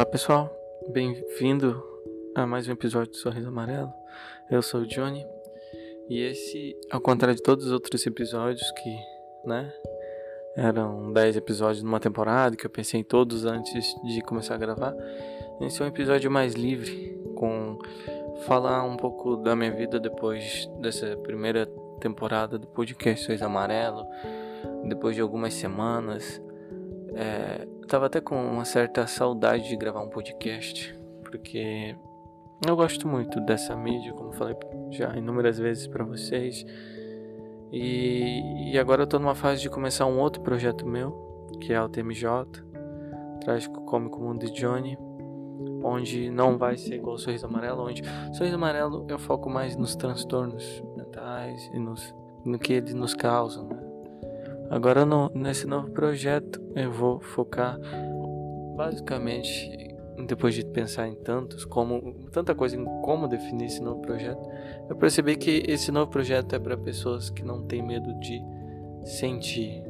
[0.00, 0.50] Olá pessoal,
[0.88, 1.84] bem-vindo
[2.34, 3.92] a mais um episódio do Sorriso Amarelo.
[4.50, 5.26] Eu sou o Johnny
[6.08, 8.96] e esse, ao contrário de todos os outros episódios que,
[9.44, 9.70] né,
[10.56, 14.96] eram 10 episódios numa temporada que eu pensei em todos antes de começar a gravar,
[15.60, 17.78] esse é um episódio mais livre, com
[18.46, 21.66] falar um pouco da minha vida depois dessa primeira
[22.00, 24.06] temporada do podcast Sorriso Amarelo,
[24.88, 26.40] depois de algumas semanas.
[27.14, 31.96] É, tava até com uma certa saudade de gravar um podcast, porque
[32.64, 34.54] eu gosto muito dessa mídia, como falei
[34.90, 36.64] já inúmeras vezes para vocês.
[37.72, 41.82] E, e, agora eu tô numa fase de começar um outro projeto meu, que é
[41.82, 42.24] o TMJ,
[43.40, 44.96] Trágico Cômico Mundo de Johnny,
[45.82, 48.02] onde não vai ser igual o Sorriso Amarelo, onde
[48.34, 52.14] Sorriso Amarelo eu foco mais nos transtornos mentais e nos,
[52.44, 53.89] no que eles nos causam, né?
[54.70, 57.76] Agora no, nesse novo projeto eu vou focar
[58.76, 59.90] basicamente
[60.26, 64.40] depois de pensar em tantos como tanta coisa em como definir esse novo projeto,
[64.88, 68.40] eu percebi que esse novo projeto é para pessoas que não têm medo de
[69.04, 69.82] sentir.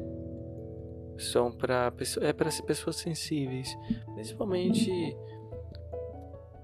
[1.17, 3.77] São para é para pessoas sensíveis,
[4.15, 5.15] principalmente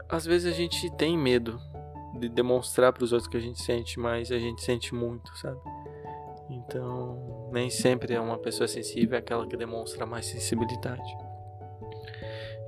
[0.09, 1.59] às vezes a gente tem medo
[2.19, 5.59] de demonstrar para os outros que a gente sente, mas a gente sente muito, sabe?
[6.49, 11.17] Então, nem sempre é uma pessoa sensível aquela que demonstra mais sensibilidade.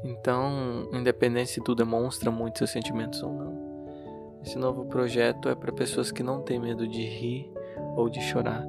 [0.03, 5.71] Então, independente se tu demonstra muito seus sentimentos ou não, esse novo projeto é para
[5.71, 7.51] pessoas que não têm medo de rir
[7.95, 8.65] ou de chorar.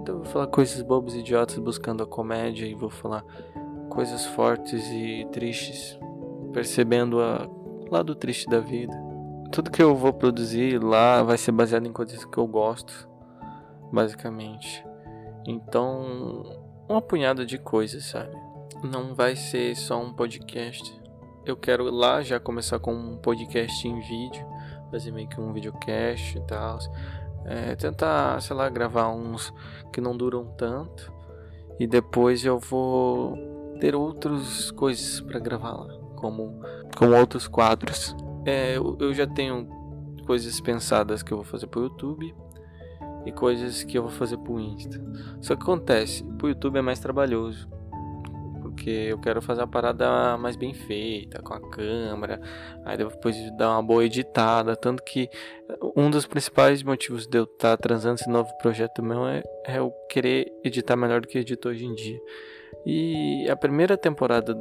[0.00, 3.24] Então, eu vou falar coisas bobas e idiotas buscando a comédia e vou falar
[3.88, 5.98] coisas fortes e tristes,
[6.52, 8.94] percebendo o lado triste da vida.
[9.50, 13.08] Tudo que eu vou produzir lá vai ser baseado em coisas que eu gosto
[13.92, 14.84] basicamente.
[15.46, 16.42] Então,
[16.88, 18.34] uma punhada de coisas, sabe?
[18.82, 21.00] Não vai ser só um podcast.
[21.44, 24.46] Eu quero lá já começar com um podcast em vídeo,
[24.90, 26.78] fazer meio que um videocast e tal.
[27.44, 29.52] É, tentar, sei lá, gravar uns
[29.92, 31.12] que não duram tanto.
[31.78, 33.36] E depois eu vou
[33.80, 36.60] ter outras coisas para gravar lá, como,
[36.96, 38.16] como outros quadros.
[38.46, 39.68] É, eu, eu já tenho
[40.26, 42.34] coisas pensadas que eu vou fazer pro YouTube
[43.26, 45.00] e coisas que eu vou fazer pro Insta.
[45.40, 47.68] Só que acontece, pro YouTube é mais trabalhoso.
[48.60, 52.40] Porque eu quero fazer a parada mais bem feita, com a câmera,
[52.84, 54.74] aí depois dar uma boa editada.
[54.74, 55.30] Tanto que
[55.96, 59.78] um dos principais motivos de eu estar tá transando esse novo projeto meu é, é
[59.78, 62.18] eu querer editar melhor do que edito hoje em dia.
[62.84, 64.56] E a primeira temporada,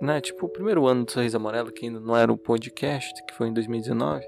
[0.00, 3.34] né, tipo o primeiro ano do Sorriso Amarelo, que ainda não era um podcast, que
[3.34, 4.22] foi em 2019,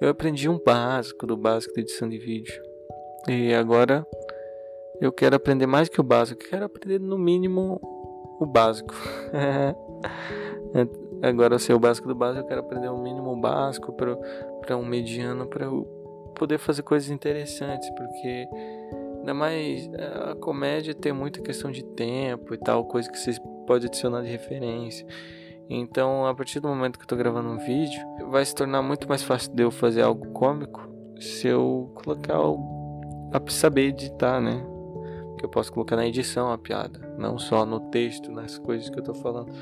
[0.00, 2.73] eu aprendi um básico do básico de edição de vídeo.
[3.28, 4.06] E agora
[5.00, 7.80] eu quero aprender mais que o básico, eu quero aprender no mínimo
[8.38, 8.94] o básico.
[11.22, 14.84] agora eu sei o básico do básico, eu quero aprender o mínimo básico para um
[14.84, 15.84] mediano para eu
[16.34, 18.46] poder fazer coisas interessantes, porque
[19.18, 19.88] ainda mais
[20.28, 24.28] a comédia tem muita questão de tempo e tal, coisa que vocês podem adicionar de
[24.28, 25.06] referência.
[25.70, 29.08] Então, a partir do momento que eu tô gravando um vídeo, vai se tornar muito
[29.08, 32.73] mais fácil de eu fazer algo cômico se eu colocar o a
[33.48, 34.64] saber editar, né?
[35.38, 38.98] Que eu posso colocar na edição a piada, não só no texto, nas coisas que
[38.98, 39.52] eu tô falando.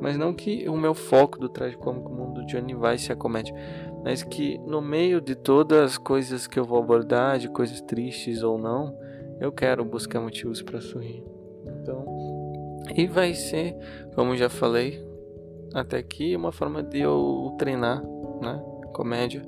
[0.00, 3.54] Mas não que o meu foco do traje cômico mundo do Johnny vai ser comédia,
[4.02, 8.42] mas que no meio de todas as coisas que eu vou abordar, de coisas tristes
[8.42, 8.96] ou não,
[9.38, 11.22] eu quero buscar motivos para sorrir.
[11.66, 12.04] Então,
[12.96, 13.76] e vai ser,
[14.14, 15.06] como já falei,
[15.74, 18.02] até aqui uma forma de eu treinar,
[18.40, 18.62] né?
[18.92, 19.42] Comédia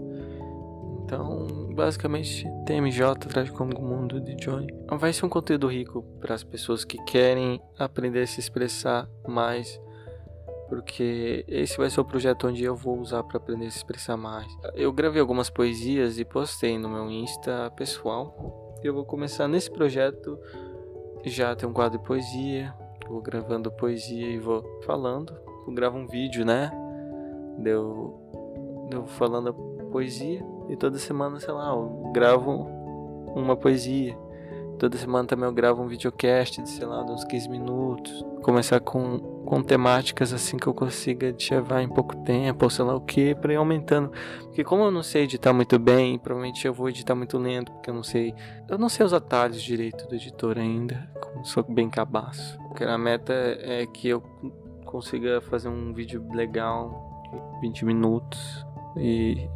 [1.13, 4.67] então, basicamente, TMJ traz como o mundo de Johnny.
[4.89, 9.81] Vai ser um conteúdo rico para as pessoas que querem aprender a se expressar mais,
[10.69, 14.17] porque esse vai ser o projeto onde eu vou usar para aprender a se expressar
[14.17, 14.47] mais.
[14.75, 18.79] Eu gravei algumas poesias e postei no meu Insta pessoal.
[18.83, 20.39] Eu vou começar nesse projeto.
[21.25, 22.75] Já tem um quadro de poesia,
[23.09, 25.33] vou gravando poesia e vou falando.
[25.67, 26.71] Eu gravo um vídeo, né?
[27.59, 29.55] Deu, deu falando
[29.93, 32.67] poesia e toda semana, sei lá, eu gravo
[33.37, 34.17] uma poesia.
[34.79, 38.25] Toda semana também eu gravo um videocast de, sei lá, de uns 15 minutos.
[38.43, 42.97] Começar com, com temáticas assim que eu consiga levar em pouco tempo, ou sei lá
[42.97, 44.11] o que, pra ir aumentando.
[44.41, 47.91] Porque como eu não sei editar muito bem, provavelmente eu vou editar muito lento, porque
[47.91, 48.35] eu não sei.
[48.69, 51.09] Eu não sei os atalhos direito do editor ainda.
[51.21, 52.59] Como sou bem cabaço.
[52.67, 54.21] Porque a meta é que eu
[54.85, 58.67] consiga fazer um vídeo legal de 20 minutos.
[58.97, 59.49] E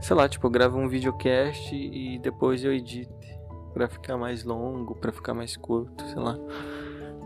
[0.00, 3.10] sei lá, tipo, gravo um videocast e depois eu edite
[3.72, 6.38] para ficar mais longo, para ficar mais curto, sei lá.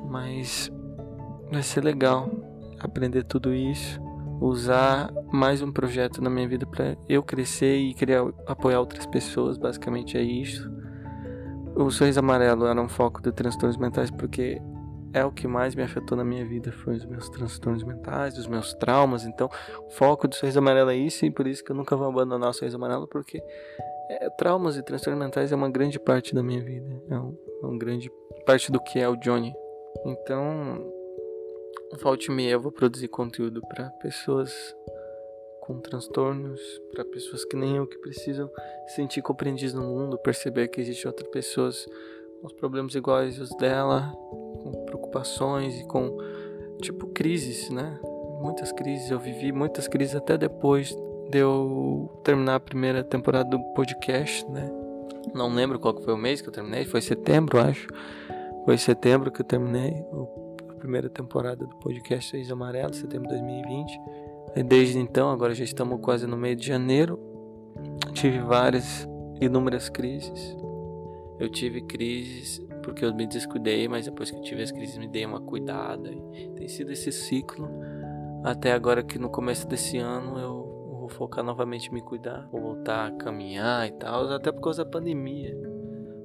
[0.09, 0.73] Mas
[1.51, 2.31] vai ser legal
[2.81, 4.01] aprender tudo isso,
[4.41, 9.59] usar mais um projeto na minha vida para eu crescer e querer apoiar outras pessoas,
[9.59, 10.71] basicamente é isso.
[11.75, 14.61] O sorriso amarelo era um foco de transtornos mentais porque
[15.13, 18.47] é o que mais me afetou na minha vida foi os meus transtornos mentais, os
[18.47, 19.25] meus traumas.
[19.25, 19.49] Então,
[19.87, 22.51] o foco do sorriso amarelo é isso e por isso que eu nunca vou abandonar
[22.51, 23.43] o sorriso amarelo porque
[24.11, 27.67] é, traumas e transtornos mentais é uma grande parte da minha vida, é, um, é
[27.67, 28.11] uma grande
[28.45, 29.53] parte do que é o Johnny.
[30.05, 30.93] Então,
[32.01, 34.75] volte e meia eu vou produzir conteúdo para pessoas
[35.61, 36.61] com transtornos,
[36.93, 38.51] para pessoas que nem eu que precisam
[38.87, 41.87] se sentir compreendidas no mundo, perceber que existem outras pessoas
[42.41, 44.11] com problemas iguais aos dela,
[45.09, 46.17] preocupações e com
[46.81, 47.99] tipo crises, né?
[48.41, 50.95] Muitas crises, eu vivi muitas crises até depois
[51.31, 54.71] de eu terminar a primeira temporada do podcast, né?
[55.35, 57.89] Não lembro qual foi o mês que eu terminei, foi setembro, acho.
[58.65, 60.05] Foi setembro que eu terminei
[60.69, 64.01] a primeira temporada do podcast Seis Amarelo, setembro de 2020.
[64.57, 67.19] E desde então, agora já estamos quase no meio de janeiro,
[68.15, 69.07] tive várias,
[69.41, 70.57] inúmeras crises.
[71.39, 75.07] Eu tive crises porque eu me descuidei, mas depois que eu tive as crises me
[75.07, 76.11] dei uma cuidada.
[76.57, 77.69] Tem sido esse ciclo
[78.43, 82.61] até agora que no começo desse ano eu vou focar novamente em me cuidar, vou
[82.61, 85.55] voltar a caminhar e tal, até por causa da pandemia.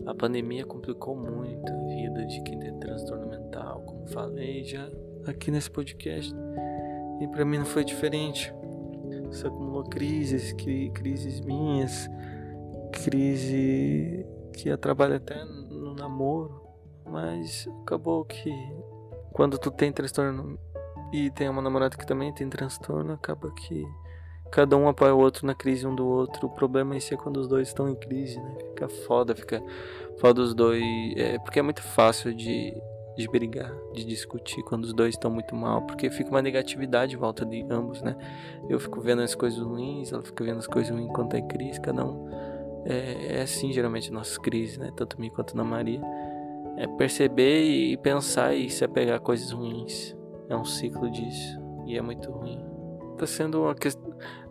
[0.06, 4.90] A pandemia complicou muito a vida de quem tem transtorno mental, como falei já
[5.28, 6.34] aqui nesse podcast.
[7.22, 8.54] E para mim não foi diferente.
[9.28, 10.54] Você acumulou crises,
[10.94, 12.10] crises minhas,
[12.92, 15.44] crise que atrapalha até
[15.94, 16.62] namoro,
[17.06, 18.52] mas acabou que
[19.32, 20.60] quando tu tem transtorno
[21.12, 23.86] e tem uma namorada que também tem transtorno, acaba que
[24.52, 26.48] cada um apoia o outro na crise um do outro.
[26.48, 28.56] O problema é quando os dois estão em crise, né?
[28.70, 29.64] Fica foda, fica
[30.20, 30.84] foda os dois.
[31.18, 32.76] É, porque é muito fácil de,
[33.18, 37.18] de brigar, de discutir quando os dois estão muito mal, porque fica uma negatividade em
[37.18, 38.16] volta de ambos, né?
[38.70, 41.82] Eu fico vendo as coisas ruins, ela fica vendo as coisas ruins enquanto em crise,
[41.82, 42.53] cada um
[42.86, 44.92] é, é assim geralmente nossas crises, né?
[44.96, 46.02] Tanto mim quanto na Maria.
[46.78, 50.16] É perceber e pensar e se apegar a coisas ruins.
[50.50, 51.62] É um ciclo disso.
[51.86, 52.64] E é muito ruim.
[53.18, 53.76] Tá sendo uma,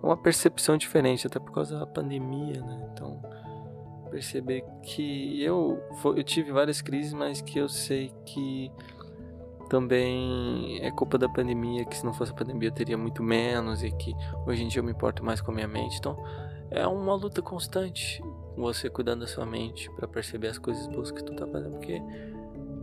[0.03, 2.89] uma percepção diferente, até por causa da pandemia, né?
[2.93, 3.21] Então,
[4.11, 8.71] perceber que eu, eu tive várias crises, mas que eu sei que
[9.69, 13.83] também é culpa da pandemia, que se não fosse a pandemia eu teria muito menos
[13.83, 14.15] e que
[14.47, 15.97] hoje em dia eu me importo mais com a minha mente.
[15.97, 16.15] Então,
[16.75, 18.23] é uma luta constante
[18.57, 22.03] você cuidando da sua mente para perceber as coisas boas que tu tá fazendo, porque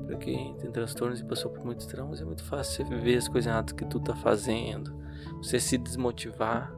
[0.06, 3.28] para quem tem transtornos e passou por muitos traumas é muito fácil você ver as
[3.28, 4.96] coisas erradas que tu tá fazendo,
[5.38, 6.74] você se desmotivar.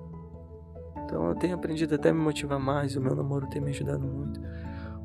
[1.05, 4.05] Então eu tenho aprendido até a me motivar mais, o meu namoro tem me ajudado
[4.05, 4.39] muito.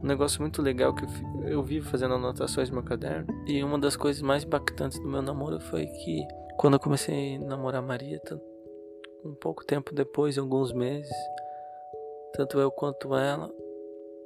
[0.02, 1.04] Um negócio muito legal que
[1.44, 5.22] eu, vivo fazendo anotações no meu caderno e uma das coisas mais impactantes do meu
[5.22, 6.26] namoro foi que
[6.56, 8.20] quando eu comecei a namorar a Maria,
[9.24, 11.10] um pouco tempo depois, alguns meses,
[12.36, 13.50] tanto eu quanto ela,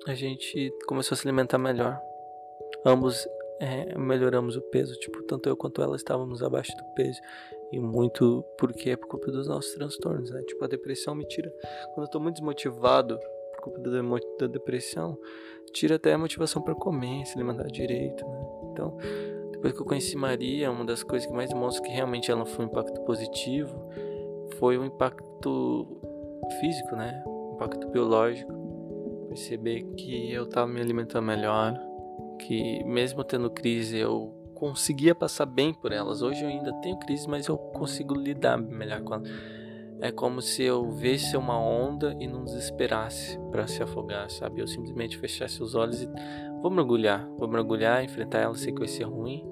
[0.07, 2.01] a gente começou a se alimentar melhor.
[2.85, 3.27] Ambos
[3.61, 7.21] é, melhoramos o peso, tipo, tanto eu quanto ela estávamos abaixo do peso.
[7.71, 10.43] E muito porque é por culpa dos nossos transtornos, né?
[10.43, 11.53] Tipo, a depressão me tira.
[11.95, 13.19] Quando eu tô muito desmotivado
[13.55, 13.91] por culpa da,
[14.41, 15.17] da depressão,
[15.73, 18.41] tira até a motivação para comer, se alimentar direito, né?
[18.73, 18.97] Então,
[19.53, 22.65] depois que eu conheci Maria, uma das coisas que mais demonstra que realmente ela foi
[22.65, 23.89] um impacto positivo
[24.59, 25.87] foi o impacto
[26.61, 27.23] físico, né?
[27.61, 31.79] Impacto biológico, perceber que eu estava me alimentando melhor,
[32.39, 36.23] que mesmo tendo crise eu conseguia passar bem por elas.
[36.23, 39.31] Hoje eu ainda tenho crise, mas eu consigo lidar melhor com elas.
[40.01, 44.63] É como se eu visse uma onda e não desesperasse para se afogar, sabe?
[44.63, 46.09] Eu simplesmente fechasse os olhos e
[46.63, 49.45] vou mergulhar, vou mergulhar, enfrentar ela, sei que vai ser ruim,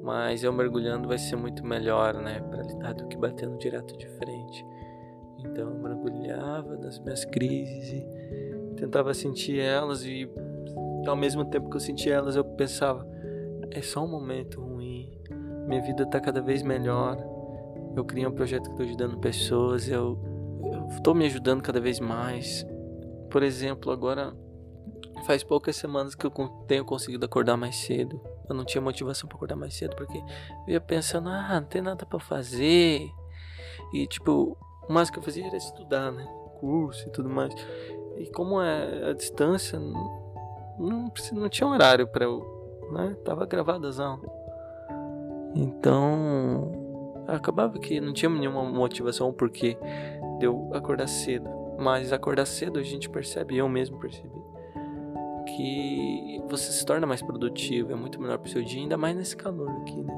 [0.00, 4.06] mas eu mergulhando vai ser muito melhor, né, para lidar do que batendo direto de
[4.06, 4.64] frente.
[5.40, 10.28] Então mergulhava nas minhas crises e tentava sentir elas e
[11.06, 13.06] ao mesmo tempo que eu sentia elas eu pensava
[13.70, 15.10] é só um momento ruim,
[15.66, 17.16] minha vida está cada vez melhor.
[17.96, 20.18] Eu criei um projeto que estou ajudando pessoas, eu
[20.90, 22.66] estou me ajudando cada vez mais.
[23.30, 24.34] Por exemplo, agora
[25.24, 26.30] faz poucas semanas que eu
[26.66, 28.20] tenho conseguido acordar mais cedo.
[28.46, 31.80] Eu não tinha motivação para acordar mais cedo porque eu ia pensando, ah, não tem
[31.80, 33.08] nada para fazer.
[33.94, 34.56] E tipo,
[34.88, 36.26] o mais que eu fazia era estudar, né?
[36.60, 37.54] Curso e tudo mais.
[38.16, 39.78] E como é a distância,
[40.78, 43.16] não, não tinha horário para eu, né?
[43.24, 44.20] Tava gravadazão.
[45.54, 46.72] Então,
[47.26, 49.76] acabava que não tinha nenhuma motivação ou porquê
[50.38, 50.46] de
[50.76, 51.48] acordar cedo.
[51.78, 54.40] Mas acordar cedo a gente percebe, eu mesmo percebi,
[55.46, 59.36] que você se torna mais produtivo, é muito melhor pro seu dia, ainda mais nesse
[59.36, 60.14] calor aqui, né?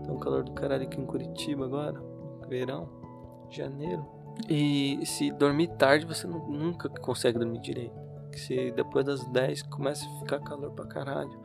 [0.00, 2.02] Então, calor do caralho aqui em Curitiba agora,
[2.48, 3.05] verão
[3.50, 4.04] janeiro.
[4.48, 7.94] E se dormir tarde, você nunca consegue dormir direito.
[8.34, 11.40] Se depois das 10 começa a ficar calor pra caralho.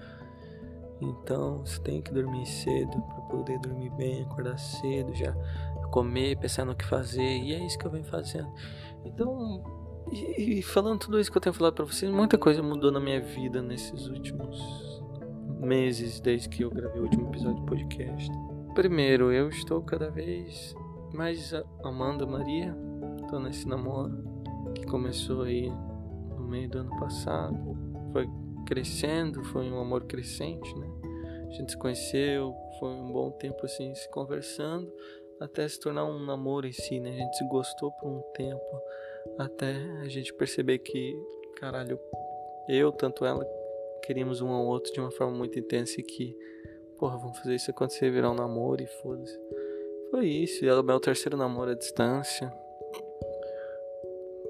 [1.01, 5.33] Então você tem que dormir cedo para poder dormir bem, acordar cedo, já
[5.89, 7.21] comer, pensar no que fazer.
[7.21, 8.51] E é isso que eu venho fazendo.
[9.05, 9.63] Então,
[10.11, 12.99] e, e falando tudo isso que eu tenho falado para vocês, muita coisa mudou na
[12.99, 14.59] minha vida nesses últimos
[15.59, 18.31] meses, desde que eu gravei o último episódio do podcast.
[18.75, 20.75] Primeiro, eu estou cada vez
[21.13, 21.53] mais
[21.83, 22.75] amando a Maria.
[23.29, 24.23] Tô nesse namoro
[24.73, 27.57] que começou aí no meio do ano passado.
[28.11, 28.27] Foi
[28.65, 30.87] crescendo, foi um amor crescente, né?
[31.47, 34.91] A gente se conheceu, foi um bom tempo assim se conversando,
[35.39, 37.09] até se tornar um namoro em si, né?
[37.11, 38.81] A gente se gostou por um tempo,
[39.37, 41.13] até a gente perceber que,
[41.57, 41.99] caralho,
[42.69, 43.45] eu, tanto ela,
[44.03, 46.37] queríamos um ao outro de uma forma muito intensa e que,
[46.97, 49.37] porra, vamos fazer isso acontecer, virar um namoro e foda-se.
[50.11, 52.53] Foi isso, e ela é o meu terceiro namoro à distância.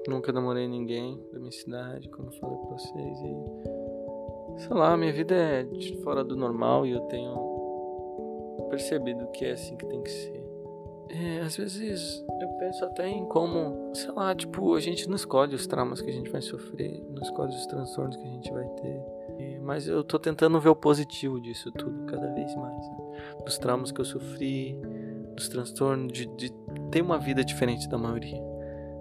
[0.08, 3.18] Nunca namorei ninguém da minha cidade, como eu falei pra vocês.
[3.20, 5.64] E sei lá, minha vida é
[6.02, 10.42] fora do normal e eu tenho percebido que é assim que tem que ser.
[11.10, 15.54] É, às vezes eu penso até em como, sei lá, tipo, a gente não escolhe
[15.54, 18.66] os traumas que a gente vai sofrer, não escolhe os transtornos que a gente vai
[18.66, 19.02] ter.
[19.38, 22.88] E, mas eu tô tentando ver o positivo disso tudo cada vez mais.
[22.88, 23.36] Né?
[23.44, 24.80] Dos traumas que eu sofri,
[25.34, 26.52] dos transtornos, de, de
[26.90, 28.40] ter uma vida diferente da maioria.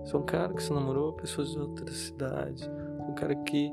[0.05, 2.69] Sou um cara que se namorou pessoas de outras cidades.
[3.07, 3.71] Um cara que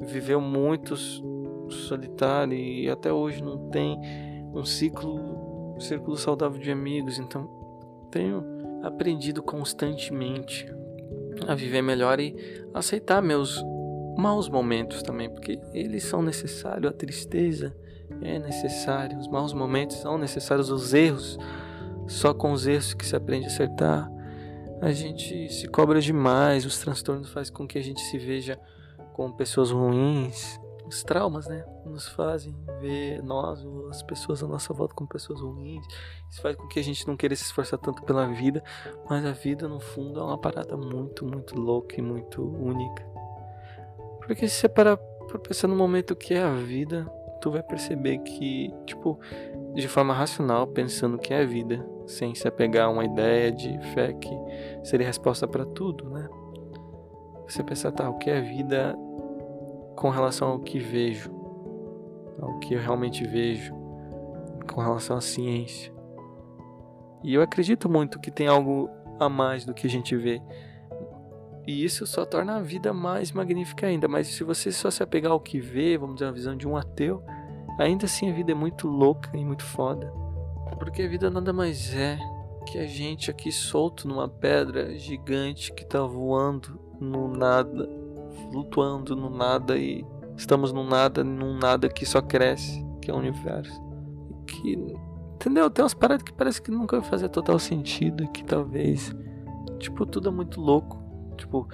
[0.00, 0.96] viveu muito
[1.70, 3.98] solitário e até hoje não tem
[4.52, 7.18] um ciclo, um círculo saudável de amigos.
[7.18, 7.48] Então
[8.10, 8.42] tenho
[8.82, 10.66] aprendido constantemente
[11.46, 12.34] a viver melhor e
[12.74, 13.62] aceitar meus
[14.16, 17.74] maus momentos também, porque eles são necessários, a tristeza
[18.20, 21.38] é necessária, os maus momentos são necessários, os erros,
[22.08, 24.10] só com os erros que se aprende a acertar.
[24.80, 28.58] A gente se cobra demais, os transtornos fazem com que a gente se veja
[29.12, 34.94] com pessoas ruins, os traumas, né, nos fazem ver nós, as pessoas à nossa volta
[34.94, 35.84] com pessoas ruins.
[36.30, 38.62] Isso faz com que a gente não queira se esforçar tanto pela vida,
[39.08, 43.04] mas a vida no fundo é uma parada muito, muito louca e muito única.
[44.20, 47.10] Porque se você parar pra pensar no momento que é a vida,
[47.40, 49.18] tu vai perceber que, tipo,
[49.74, 53.78] de forma racional, pensando que é a vida, sem se apegar a uma ideia de
[53.92, 54.30] fé que
[54.82, 56.28] seria resposta para tudo, né?
[57.46, 58.96] Você pensar, tá, o que é vida
[59.96, 61.30] com relação ao que vejo,
[62.40, 63.74] ao que eu realmente vejo,
[64.72, 65.92] com relação à ciência.
[67.22, 68.88] E eu acredito muito que tem algo
[69.18, 70.40] a mais do que a gente vê.
[71.66, 74.08] E isso só torna a vida mais magnífica ainda.
[74.08, 76.76] Mas se você só se apegar ao que vê, vamos dizer, a visão de um
[76.76, 77.22] ateu,
[77.78, 80.12] ainda assim a vida é muito louca e muito foda.
[80.78, 82.18] Porque a vida nada mais é
[82.66, 87.98] que a gente aqui solto numa pedra gigante que tá voando no nada
[88.50, 90.04] flutuando no nada e
[90.36, 93.80] estamos num nada, num nada que só cresce, que é o universo.
[94.46, 94.74] Que,
[95.34, 95.70] entendeu?
[95.70, 99.14] Tem umas paradas que parece que nunca vai fazer total sentido, que talvez,
[99.78, 100.98] tipo, tudo é muito louco.
[101.36, 101.68] Tipo,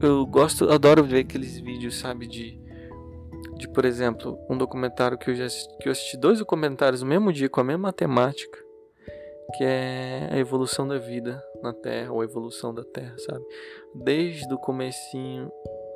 [0.00, 2.58] eu gosto, adoro ver aqueles vídeos, sabe, de
[3.56, 7.08] de, por exemplo, um documentário que eu já assisti, que eu assisti dois documentários no
[7.08, 8.66] mesmo dia com a mesma temática
[9.54, 13.44] que é a evolução da vida na Terra, ou a evolução da Terra, sabe?
[13.94, 15.50] Desde o comecinho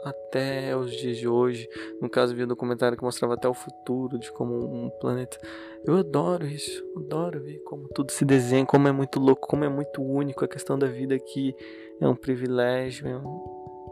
[0.05, 1.69] até os dias de hoje.
[2.01, 5.39] No caso, vi um documentário que mostrava até o futuro de como um planeta.
[5.85, 9.69] Eu adoro isso, adoro ver como tudo se desenha, como é muito louco, como é
[9.69, 10.45] muito único.
[10.45, 11.55] A questão da vida aqui
[12.01, 13.17] é um privilégio, é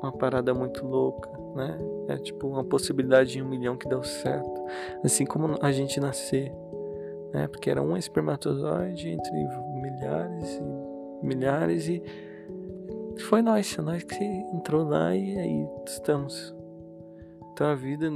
[0.03, 1.79] uma parada muito louca, né?
[2.09, 4.65] É tipo uma possibilidade de um milhão que deu certo.
[5.05, 6.53] Assim como a gente nascer
[7.33, 7.47] né?
[7.49, 9.33] Porque era um espermatozoide entre
[9.81, 12.03] milhares e milhares e
[13.29, 16.55] foi nós, nós que entrou lá e aí estamos.
[17.53, 18.09] Então a vida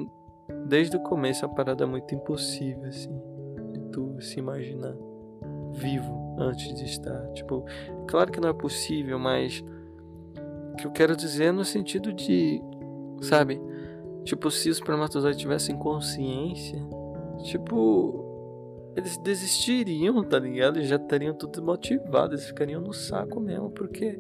[0.67, 3.11] desde o começo é uma parada muito impossível assim,
[3.73, 4.95] de tu se imaginar
[5.73, 7.29] vivo antes de estar.
[7.33, 7.65] Tipo,
[8.07, 9.65] claro que não é possível, mas
[10.77, 12.61] que eu quero dizer no sentido de,
[13.21, 13.61] sabe,
[14.25, 16.81] tipo, se os espermatozoides tivessem consciência,
[17.45, 18.23] tipo,
[18.97, 20.79] eles desistiriam, tá ligado?
[20.79, 24.19] Eles já estariam tudo desmotivados, eles ficariam no saco mesmo, porque.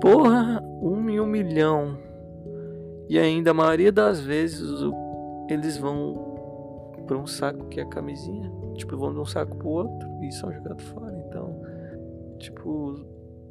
[0.00, 1.98] Porra, um em um milhão.
[3.08, 4.68] E ainda a maioria das vezes
[5.48, 8.50] eles vão para um saco que é a camisinha.
[8.74, 11.16] Tipo, vão de um saco pro outro e são jogados fora.
[11.26, 11.62] Então,
[12.38, 13.06] tipo,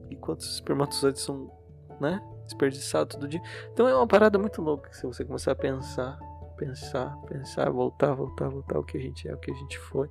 [0.09, 1.51] enquanto os espermatozoides são,
[1.99, 2.21] né?
[2.45, 3.41] Desperdiçados todo dia.
[3.73, 6.19] Então é uma parada muito louca se você começar a pensar
[6.55, 10.09] pensar, pensar, voltar, voltar, voltar o que a gente é, o que a gente foi,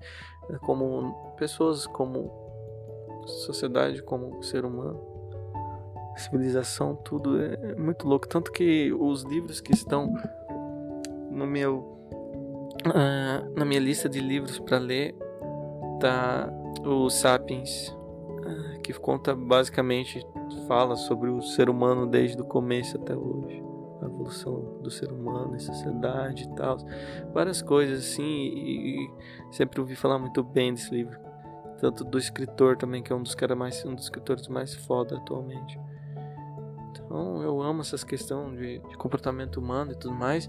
[0.50, 2.44] é como pessoas como
[3.26, 5.00] sociedade como ser humano,
[6.16, 8.28] civilização, tudo é muito louco.
[8.28, 10.12] Tanto que os livros que estão
[11.30, 11.78] no meu
[12.86, 15.14] uh, na minha lista de livros para ler
[16.00, 16.52] tá
[16.84, 17.96] o Sapiens,
[18.82, 20.24] que conta basicamente
[20.66, 23.64] fala sobre o ser humano desde o começo até hoje
[24.04, 26.76] a evolução do ser humano em sociedade e tal,
[27.32, 29.10] várias coisas assim, e, e,
[29.50, 31.18] sempre ouvi falar muito bem desse livro,
[31.80, 35.16] tanto do escritor também, que é um dos caras mais, um dos escritores mais foda
[35.16, 35.78] atualmente.
[36.90, 40.46] Então eu amo essas questões de, de comportamento humano e tudo mais.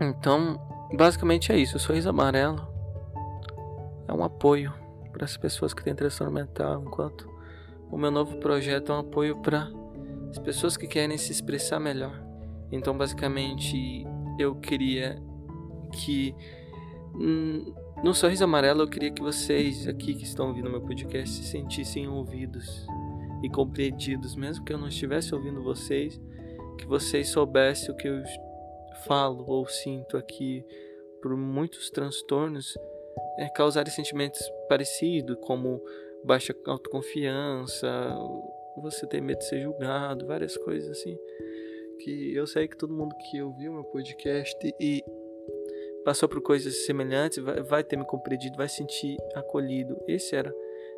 [0.00, 0.58] Então,
[0.96, 1.76] basicamente é isso.
[1.76, 2.66] O sorriso amarelo
[4.08, 4.72] é um apoio
[5.10, 7.28] para as pessoas que têm transtorno mental, enquanto
[7.90, 9.70] o meu novo projeto é um apoio para
[10.30, 12.22] as pessoas que querem se expressar melhor.
[12.70, 14.04] Então, basicamente,
[14.38, 15.20] eu queria
[15.92, 16.34] que
[17.14, 21.44] hum, no Sorriso Amarelo eu queria que vocês aqui que estão ouvindo meu podcast se
[21.44, 22.86] sentissem ouvidos
[23.42, 26.20] e compreendidos, mesmo que eu não estivesse ouvindo vocês,
[26.78, 28.22] que vocês soubessem o que eu
[29.06, 30.64] falo ou sinto aqui
[31.20, 32.76] por muitos transtornos
[33.40, 35.82] é, causarem sentimentos parecidos, como
[36.22, 37.88] baixa autoconfiança,
[38.76, 41.16] você ter medo de ser julgado, várias coisas assim.
[41.98, 45.02] Que eu sei que todo mundo que ouviu meu podcast e
[46.04, 49.98] passou por coisas semelhantes vai, vai ter me compreendido, vai sentir acolhido.
[50.06, 50.54] Esse era.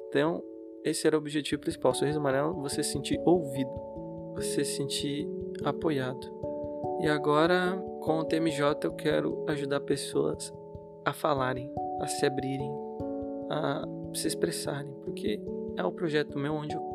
[0.09, 0.43] Então,
[0.85, 1.95] esse era o objetivo principal.
[1.95, 3.71] Sorriso amarelo, você se sentir ouvido,
[4.35, 5.29] você se sentir
[5.65, 6.43] apoiado.
[7.01, 10.53] E agora, com o TMJ, eu quero ajudar pessoas
[11.05, 12.71] a falarem, a se abrirem,
[13.50, 15.40] a se expressarem, porque
[15.76, 16.92] é o projeto meu onde eu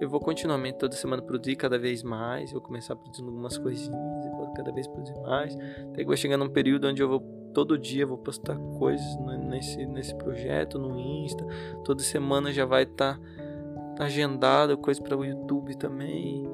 [0.00, 2.52] eu vou continuamente toda semana produzir cada vez mais.
[2.52, 5.54] Vou começar produzindo algumas coisinhas e vou cada vez produzir mais.
[5.90, 7.20] Até que vai chegar num período onde eu vou
[7.52, 9.06] todo dia vou postar coisas
[9.48, 11.44] nesse, nesse projeto no Insta.
[11.84, 13.18] Toda semana já vai estar
[13.96, 16.48] tá agendado coisa para o YouTube também.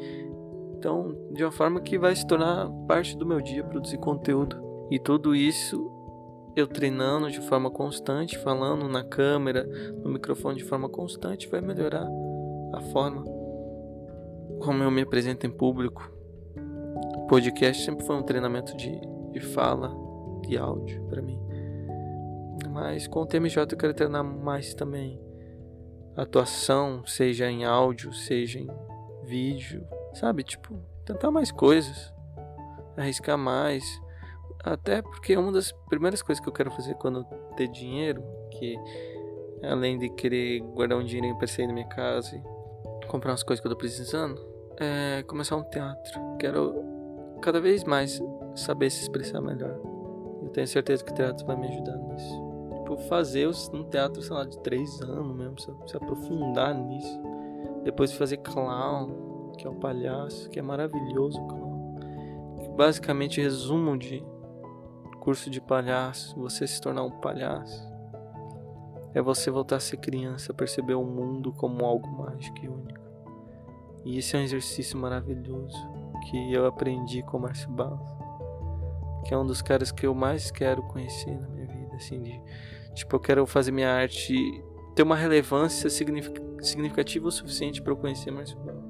[0.77, 4.61] Então, de uma forma que vai se tornar parte do meu dia produzir conteúdo.
[4.91, 5.91] E tudo isso
[6.57, 9.65] eu treinando de forma constante, falando na câmera,
[10.03, 12.09] no microfone de forma constante, vai melhorar
[12.73, 13.23] a forma
[14.61, 16.11] como eu me apresento em público.
[17.15, 18.99] O podcast sempre foi um treinamento de,
[19.33, 19.95] de fala,
[20.47, 21.39] de áudio para mim.
[22.71, 25.21] Mas com o TMJ eu quero treinar mais também.
[26.17, 28.69] Atuação, seja em áudio, seja em
[29.25, 30.43] vídeo, sabe?
[30.43, 32.15] Tipo, tentar mais coisas,
[32.97, 33.85] arriscar mais.
[34.67, 37.25] Até porque uma das primeiras coisas que eu quero fazer quando
[37.57, 38.77] ter dinheiro, que
[39.63, 43.61] além de querer guardar um dinheiro para sair da minha casa e comprar umas coisas
[43.61, 44.45] que eu tô precisando,
[44.77, 46.21] é começar um teatro.
[46.41, 46.75] Quero
[47.41, 48.21] cada vez mais
[48.57, 49.79] saber se expressar melhor.
[50.43, 52.47] Eu tenho certeza que o teatro vai me ajudar nisso.
[52.79, 57.21] Tipo, fazer um teatro, sei lá, de três anos mesmo, se, aprofundar nisso.
[57.85, 61.95] Depois fazer clown, que é o palhaço, que é maravilhoso clown.
[62.59, 64.25] Que basicamente resumo de
[65.27, 67.85] curso de palhaço, você se tornar um palhaço.
[69.13, 73.01] É você voltar a ser criança, perceber o mundo como algo mágico e único.
[74.05, 75.77] E esse é um exercício maravilhoso
[76.31, 78.09] que eu aprendi com o Márcio Balas,
[79.25, 82.41] que é um dos caras que eu mais quero conhecer na minha vida, assim, de,
[82.95, 84.33] tipo, eu quero fazer minha arte
[84.95, 88.85] ter uma relevância significativa o suficiente para eu conhecer Márcio Balas.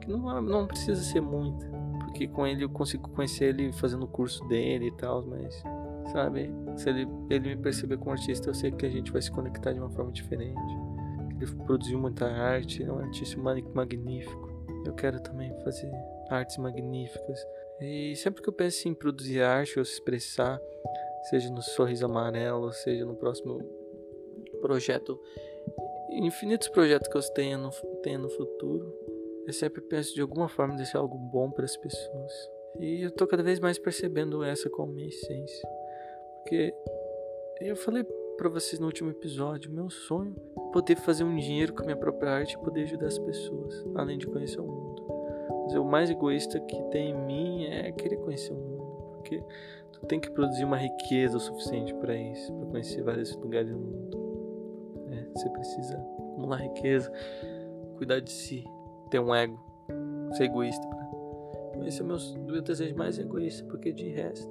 [0.00, 1.68] Que não, não precisa ser muita,
[2.14, 5.60] porque com ele eu consigo conhecer ele fazendo o curso dele e tal, mas
[6.12, 9.32] sabe, se ele, ele me perceber como artista, eu sei que a gente vai se
[9.32, 10.54] conectar de uma forma diferente.
[11.40, 13.36] Ele produziu muita arte, é um artista
[13.74, 14.48] magnífico.
[14.86, 15.90] Eu quero também fazer
[16.30, 17.44] artes magníficas.
[17.80, 20.60] E sempre que eu penso em produzir arte ou se expressar,
[21.30, 23.58] seja no Sorriso Amarelo, seja no próximo
[24.60, 25.20] projeto,
[26.10, 27.70] infinitos projetos que eu tenha no,
[28.04, 28.94] tenha no futuro,
[29.46, 32.32] eu sempre penso de alguma forma deixar algo bom para as pessoas.
[32.78, 35.68] E eu tô cada vez mais percebendo essa como minha essência.
[36.38, 36.74] Porque
[37.60, 38.04] eu falei
[38.36, 41.96] para vocês no último episódio, meu sonho é poder fazer um dinheiro com a minha
[41.96, 45.06] própria arte e poder ajudar as pessoas, além de conhecer o mundo.
[45.64, 49.42] Mas o mais egoísta que tem em mim é querer conhecer o mundo, porque
[49.92, 53.78] tu tem que produzir uma riqueza o suficiente para isso, para conhecer vários lugares do
[53.78, 54.18] mundo.
[55.12, 57.12] É, você precisa acumular riqueza,
[57.96, 58.64] cuidar de si,
[59.14, 59.56] ter um ego,
[60.32, 60.84] ser egoísta.
[60.88, 61.08] Pra...
[61.70, 64.50] Então esse é o meu, meu desejo mais egoísta, porque de resto,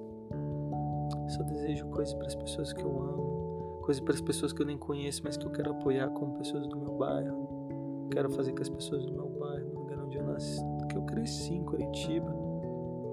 [1.27, 3.33] só desejo coisas para as pessoas que eu amo
[3.81, 6.65] coisa para as pessoas que eu nem conheço, mas que eu quero apoiar como pessoas
[6.67, 8.07] do meu bairro.
[8.09, 11.01] Quero fazer com as pessoas do meu bairro, no lugar onde eu nasci, que eu
[11.01, 12.31] cresci em Curitiba,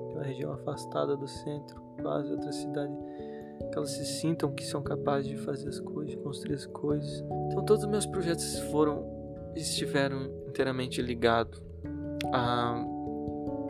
[0.07, 2.97] que é uma região afastada do centro, quase outra cidade
[3.73, 7.25] que elas se sintam que são capazes de fazer as coisas, de construir as coisas.
[7.51, 9.20] Então todos os meus projetos foram
[9.55, 11.63] estiveram inteiramente ligados
[12.33, 12.83] a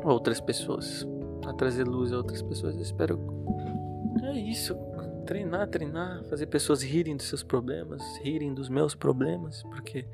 [0.05, 1.07] outras pessoas,
[1.47, 2.75] a trazer luz a outras pessoas.
[2.75, 3.19] Eu espero
[4.23, 4.77] é isso,
[5.27, 10.07] treinar, treinar, fazer pessoas rirem dos seus problemas, rirem dos meus problemas, porque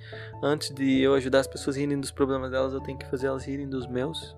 [0.42, 3.26] antes de eu ajudar as pessoas a rirem dos problemas delas, eu tenho que fazer
[3.28, 4.36] elas rirem dos meus,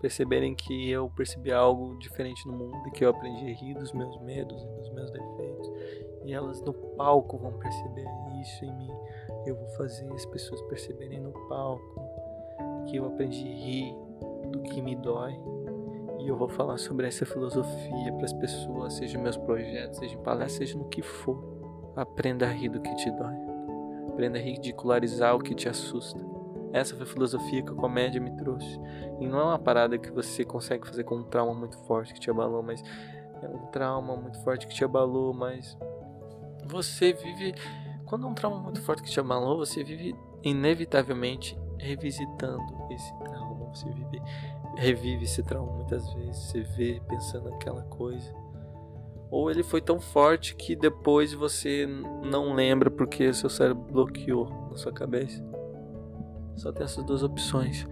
[0.00, 3.92] perceberem que eu percebi algo diferente no mundo e que eu aprendi a rir dos
[3.92, 5.35] meus medos e dos meus defeitos.
[6.26, 8.06] E elas no palco vão perceber
[8.42, 8.90] isso em mim.
[9.46, 12.02] Eu vou fazer as pessoas perceberem no palco
[12.86, 13.96] que eu aprendi a rir
[14.50, 15.38] do que me dói
[16.18, 20.22] e eu vou falar sobre essa filosofia para as pessoas, seja meus projetos, seja em
[20.22, 21.38] palestra, seja no que for.
[21.94, 23.36] Aprenda a rir do que te dói.
[24.08, 26.20] Aprenda a ridicularizar o que te assusta.
[26.72, 28.80] Essa foi a filosofia que a comédia me trouxe.
[29.20, 32.20] E não é uma parada que você consegue fazer com um trauma muito forte que
[32.20, 32.82] te abalou, mas
[33.42, 35.78] é um trauma muito forte que te abalou, mas
[36.66, 37.54] você vive.
[38.04, 43.74] Quando um trauma muito forte que te abalou, você vive inevitavelmente revisitando esse trauma.
[43.74, 44.22] Você vive
[44.76, 48.32] revive esse trauma muitas vezes, você vê pensando aquela coisa.
[49.30, 51.86] Ou ele foi tão forte que depois você
[52.22, 55.42] não lembra porque seu cérebro bloqueou na sua cabeça.
[56.54, 57.86] Só tem essas duas opções.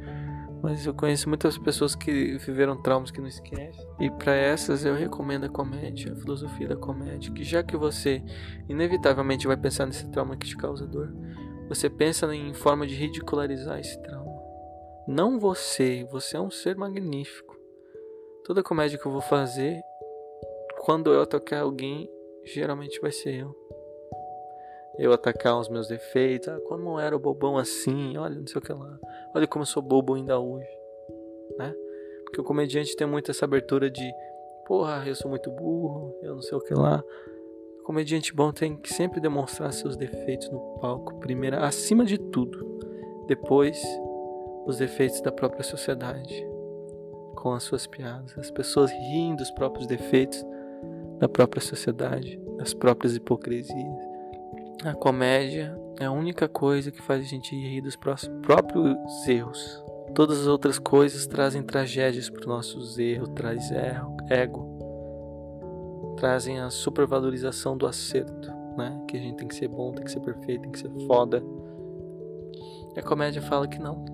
[0.65, 3.87] Mas eu conheço muitas pessoas que viveram traumas que não esquecem.
[4.01, 8.23] E para essas eu recomendo a comédia, a filosofia da comédia, que já que você
[8.67, 11.15] inevitavelmente vai pensar nesse trauma que te causa dor,
[11.69, 14.41] você pensa em forma de ridicularizar esse trauma.
[15.07, 17.55] Não você, você é um ser magnífico.
[18.43, 19.79] Toda comédia que eu vou fazer,
[20.81, 22.09] quando eu atacar alguém,
[22.43, 23.55] geralmente vai ser eu.
[24.99, 28.63] Eu atacar os meus defeitos, ah, como eu era bobão assim, olha, não sei o
[28.63, 28.99] que lá.
[29.35, 30.69] Olha como eu sou bobo ainda hoje,
[31.59, 31.75] né?
[32.25, 34.13] Porque o comediante tem muito essa abertura de,
[34.67, 37.03] porra, eu sou muito burro, eu não sei o que lá.
[37.81, 42.79] O comediante bom tem que sempre demonstrar seus defeitos no palco, primeiro, acima de tudo.
[43.27, 43.83] Depois,
[44.67, 46.55] os defeitos da própria sociedade
[47.45, 48.37] com as suas piadas.
[48.39, 50.43] As pessoas riem dos próprios defeitos
[51.19, 54.14] da própria sociedade, das próprias hipocrisias.
[54.83, 59.83] A comédia é a única coisa que faz a gente rir dos próprios erros.
[60.15, 63.71] Todas as outras coisas trazem tragédias para os nossos erros, traz
[64.29, 69.03] ego, trazem a supervalorização do acerto, né?
[69.09, 71.43] Que a gente tem que ser bom, tem que ser perfeito, tem que ser foda.
[72.95, 74.05] E a comédia fala que não,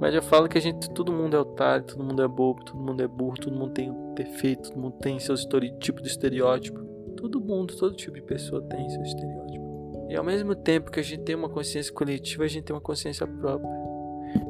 [0.00, 2.78] mas já fala que a gente, todo mundo é otário, todo mundo é bobo, todo
[2.78, 5.34] mundo é burro, todo mundo tem defeito, todo mundo tem seu
[5.78, 6.84] tipo de estereótipo.
[7.16, 9.65] Todo mundo, todo tipo de pessoa tem seu estereótipo.
[10.08, 12.80] E ao mesmo tempo que a gente tem uma consciência coletiva, a gente tem uma
[12.80, 13.68] consciência própria.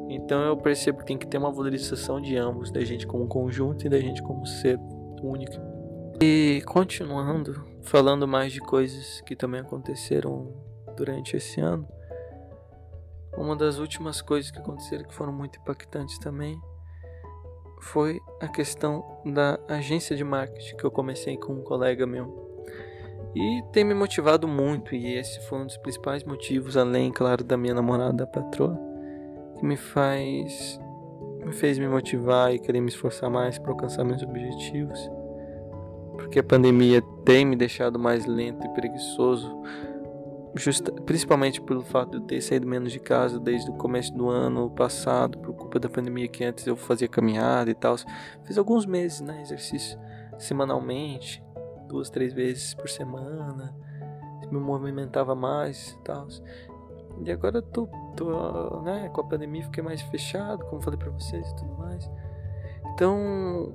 [0.09, 3.85] Então eu percebo que tem que ter uma valorização de ambos, da gente como conjunto
[3.85, 4.79] e da gente como ser
[5.21, 5.53] único.
[6.21, 10.53] E continuando, falando mais de coisas que também aconteceram
[10.95, 11.87] durante esse ano,
[13.37, 16.59] uma das últimas coisas que aconteceram que foram muito impactantes também
[17.79, 22.46] foi a questão da agência de marketing que eu comecei com um colega meu.
[23.37, 27.55] E tem me motivado muito, e esse foi um dos principais motivos, além, claro, da
[27.55, 28.77] minha namorada, da patroa,
[29.57, 30.79] que me faz
[31.45, 34.99] me fez me motivar e querer me esforçar mais para alcançar meus objetivos.
[36.17, 39.55] Porque a pandemia tem me deixado mais lento e preguiçoso
[40.57, 44.29] Justa, principalmente pelo fato de eu ter saído menos de casa desde o começo do
[44.29, 47.95] ano passado, por culpa da pandemia que antes eu fazia caminhada e tal.
[48.43, 49.97] Fiz alguns meses, né, exercício
[50.37, 51.43] semanalmente,
[51.87, 53.75] duas, três vezes por semana.
[54.51, 56.27] Me movimentava mais e tal.
[57.23, 61.49] E agora tô, tô, né, com a pandemia fiquei mais fechado, como falei para vocês
[61.49, 62.09] e tudo mais.
[62.93, 63.73] Então,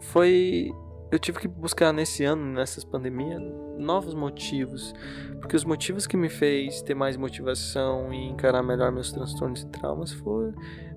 [0.00, 0.72] foi
[1.10, 3.40] eu tive que buscar nesse ano, nessas pandemias,
[3.78, 4.92] novos motivos.
[5.40, 9.66] Porque os motivos que me fez ter mais motivação e encarar melhor meus transtornos e
[9.68, 10.52] traumas foi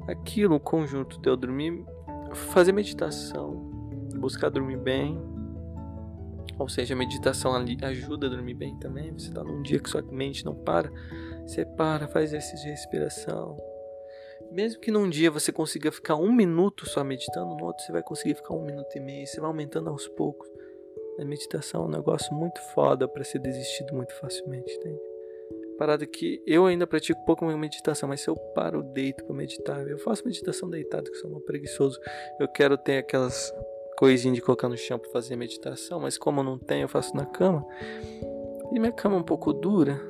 [0.08, 1.86] aquilo, o conjunto de eu dormir,
[2.34, 3.54] fazer meditação,
[4.16, 5.22] buscar dormir bem.
[6.60, 9.14] Ou seja, a meditação ajuda a dormir bem também.
[9.14, 10.92] Você está num dia que sua mente não para,
[11.48, 13.58] você para, faz exercício de respiração,
[14.52, 18.02] mesmo que num dia você consiga ficar um minuto só meditando, no outro você vai
[18.02, 20.50] conseguir ficar um minuto e meio, você vai aumentando aos poucos.
[21.20, 25.00] A meditação é um negócio muito foda para ser desistido muito facilmente, entende?
[25.78, 29.98] Parada que eu ainda pratico pouco meditação, mas se eu paro, deito para meditar, eu
[29.98, 32.00] faço meditação deitado, que sou um preguiçoso.
[32.40, 33.54] Eu quero ter aquelas
[34.00, 37.16] coisinhas de colocar no chão para fazer meditação, mas como eu não tenho, eu faço
[37.16, 37.66] na cama.
[38.72, 40.02] E minha cama é um pouco dura,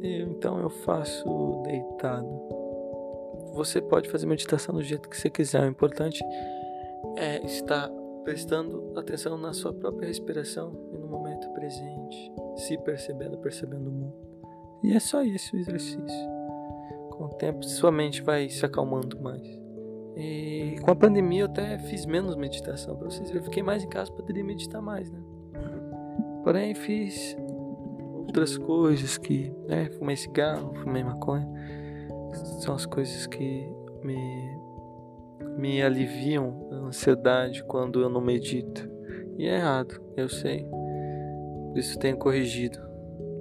[0.00, 2.54] então eu faço deitado
[3.54, 5.62] você pode fazer meditação do jeito que você quiser.
[5.62, 6.22] O importante
[7.16, 7.88] é estar
[8.24, 14.14] prestando atenção na sua própria respiração e no momento presente, se percebendo, percebendo o mundo.
[14.82, 16.28] E é só isso o exercício.
[17.10, 19.63] Com o tempo, sua mente vai se acalmando mais.
[20.16, 23.30] E com a pandemia eu até fiz menos meditação para vocês.
[23.34, 25.18] Eu fiquei mais em casa, poderia meditar mais, né?
[26.44, 27.36] Porém, fiz
[28.12, 29.90] outras coisas que, né?
[29.98, 31.48] Fumei cigarro, fumei maconha.
[32.60, 33.66] São as coisas que
[34.02, 34.58] me,
[35.56, 38.88] me aliviam a ansiedade quando eu não medito.
[39.38, 40.64] E é errado, eu sei.
[40.64, 42.78] Por isso tenho corrigido.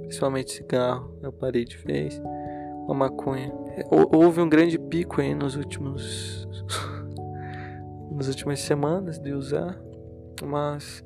[0.01, 2.21] Principalmente cigarro, eu parei de vez.
[2.87, 3.51] A maconha.
[3.89, 6.47] Houve um grande pico aí nos últimos.
[8.11, 9.79] nas últimas semanas de usar.
[10.43, 11.03] Mas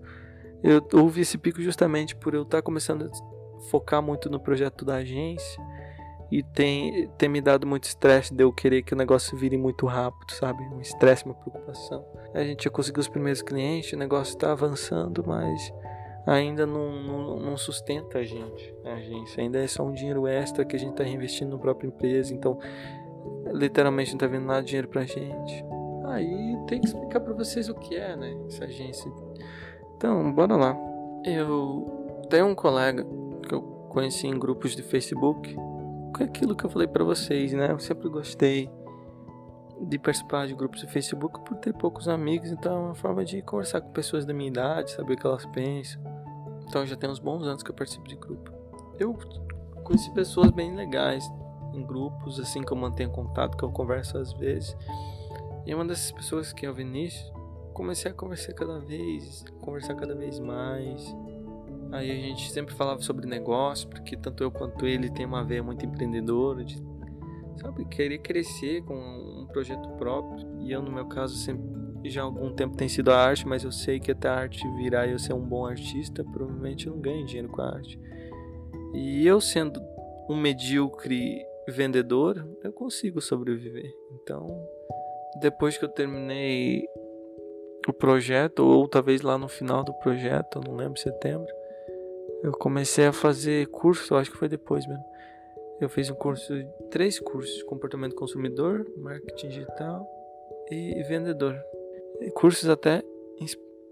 [0.64, 4.96] eu houve esse pico justamente por eu estar começando a focar muito no projeto da
[4.96, 5.62] agência
[6.32, 9.86] e tem, tem me dado muito estresse de eu querer que o negócio vire muito
[9.86, 10.62] rápido, sabe?
[10.64, 12.06] Um estresse, uma preocupação.
[12.34, 15.74] A gente já conseguiu os primeiros clientes, o negócio está avançando, mas
[16.34, 19.42] ainda não, não, não, sustenta a gente, a agência.
[19.42, 22.60] Ainda é só um dinheiro extra que a gente está reinvestindo na própria empresa, então
[23.52, 25.66] literalmente não está vindo nada de dinheiro pra gente.
[26.06, 28.38] Aí tem que explicar para vocês o que é, né?
[28.48, 29.12] Essa agência.
[29.96, 30.78] Então, bora lá.
[31.26, 33.06] Eu tenho um colega
[33.48, 35.56] que eu conheci em grupos de Facebook
[36.20, 37.72] é aquilo que eu falei para vocês, né?
[37.72, 38.70] Eu sempre gostei
[39.80, 43.42] de participar de grupos de Facebook por ter poucos amigos, então é uma forma de
[43.44, 46.02] conversar com pessoas da minha idade, saber o que elas pensam.
[46.68, 48.52] Então já tem uns bons anos que eu participo de grupo.
[49.00, 49.18] Eu
[49.84, 51.24] conheci pessoas bem legais
[51.74, 54.76] em grupos, assim que eu mantenho contato, que eu converso às vezes.
[55.66, 57.32] E uma dessas pessoas que é o Vinícius,
[57.74, 61.16] comecei a conversar cada vez, conversar cada vez mais.
[61.92, 65.64] Aí a gente sempre falava sobre negócio, porque tanto eu quanto ele tem uma veia
[65.64, 66.82] muito empreendedora, de
[67.58, 70.46] sabe, querer crescer com um projeto próprio.
[70.60, 71.66] E eu, no meu caso, sempre,
[72.06, 74.68] já há algum tempo tem sido a arte, mas eu sei que até a arte
[74.78, 78.00] virar e eu ser um bom artista, provavelmente eu não ganho dinheiro com a arte.
[78.94, 79.82] E eu sendo
[80.30, 83.92] um medíocre vendedor, eu consigo sobreviver.
[84.14, 84.48] Então,
[85.40, 86.88] depois que eu terminei
[87.88, 91.48] o projeto, ou talvez lá no final do projeto, não lembro, setembro,
[92.44, 95.04] eu comecei a fazer curso, acho que foi depois mesmo.
[95.80, 96.54] Eu fiz um curso,
[96.90, 100.08] três cursos comportamento consumidor, marketing digital
[100.72, 101.56] e vendedor.
[102.34, 103.04] Cursos até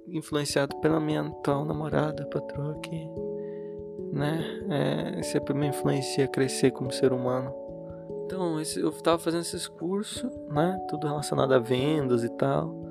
[0.07, 3.09] influenciado pela minha atual namorada, patroa, que
[4.11, 4.43] né,
[5.17, 7.53] é, sempre me influencia a crescer como ser humano.
[8.25, 12.83] Então, esse, eu estava fazendo esses cursos, né, tudo relacionado a vendas e tal.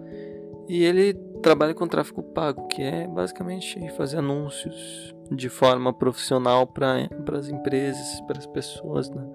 [0.69, 7.09] E ele trabalha com tráfego pago, que é basicamente fazer anúncios de forma profissional para
[7.33, 9.27] as empresas, para as pessoas né,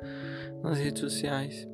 [0.64, 1.68] nas redes sociais.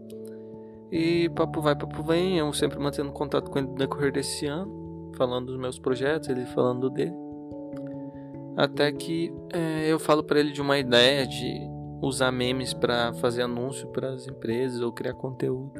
[0.91, 5.11] E papo vai, papo vem, eu sempre mantendo contato com ele no decorrer desse ano,
[5.15, 7.15] falando dos meus projetos, ele falando dele.
[8.55, 11.59] Até que é, eu falo para ele de uma ideia de
[12.01, 15.73] usar memes para fazer anúncio para as empresas ou criar conteúdo.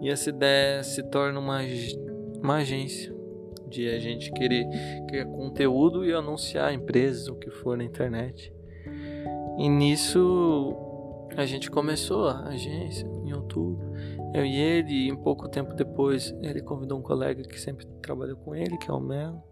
[0.00, 1.60] E essa ideia se torna uma,
[2.42, 3.14] uma agência
[3.68, 4.66] de a gente querer
[5.08, 8.52] criar conteúdo e anunciar empresas, o que for na internet.
[9.58, 10.74] E nisso
[11.36, 13.92] a gente começou a agência em outubro.
[14.34, 18.36] Eu e ele, e em pouco tempo depois, ele convidou um colega que sempre trabalhou
[18.36, 19.42] com ele, que é o Melo.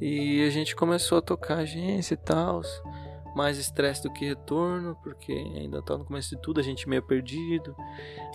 [0.00, 2.62] E a gente começou a tocar agência e tal.
[3.36, 7.02] Mais estresse do que retorno, porque ainda tá no começo de tudo, a gente meio
[7.02, 7.76] perdido.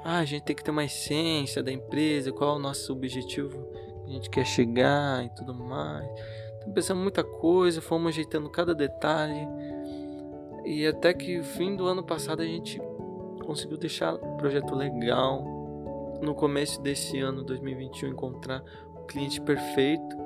[0.04, 3.68] Ah, a gente tem que ter uma essência da empresa, qual é o nosso objetivo
[4.06, 6.08] a gente quer chegar e tudo mais.
[6.58, 9.48] Então pensamos muita coisa, fomos ajeitando cada detalhe.
[10.64, 12.80] E até que fim do ano passado a gente
[13.46, 15.44] conseguiu deixar o projeto legal.
[16.22, 18.64] No começo desse ano 2021 encontrar
[18.96, 20.18] o cliente perfeito.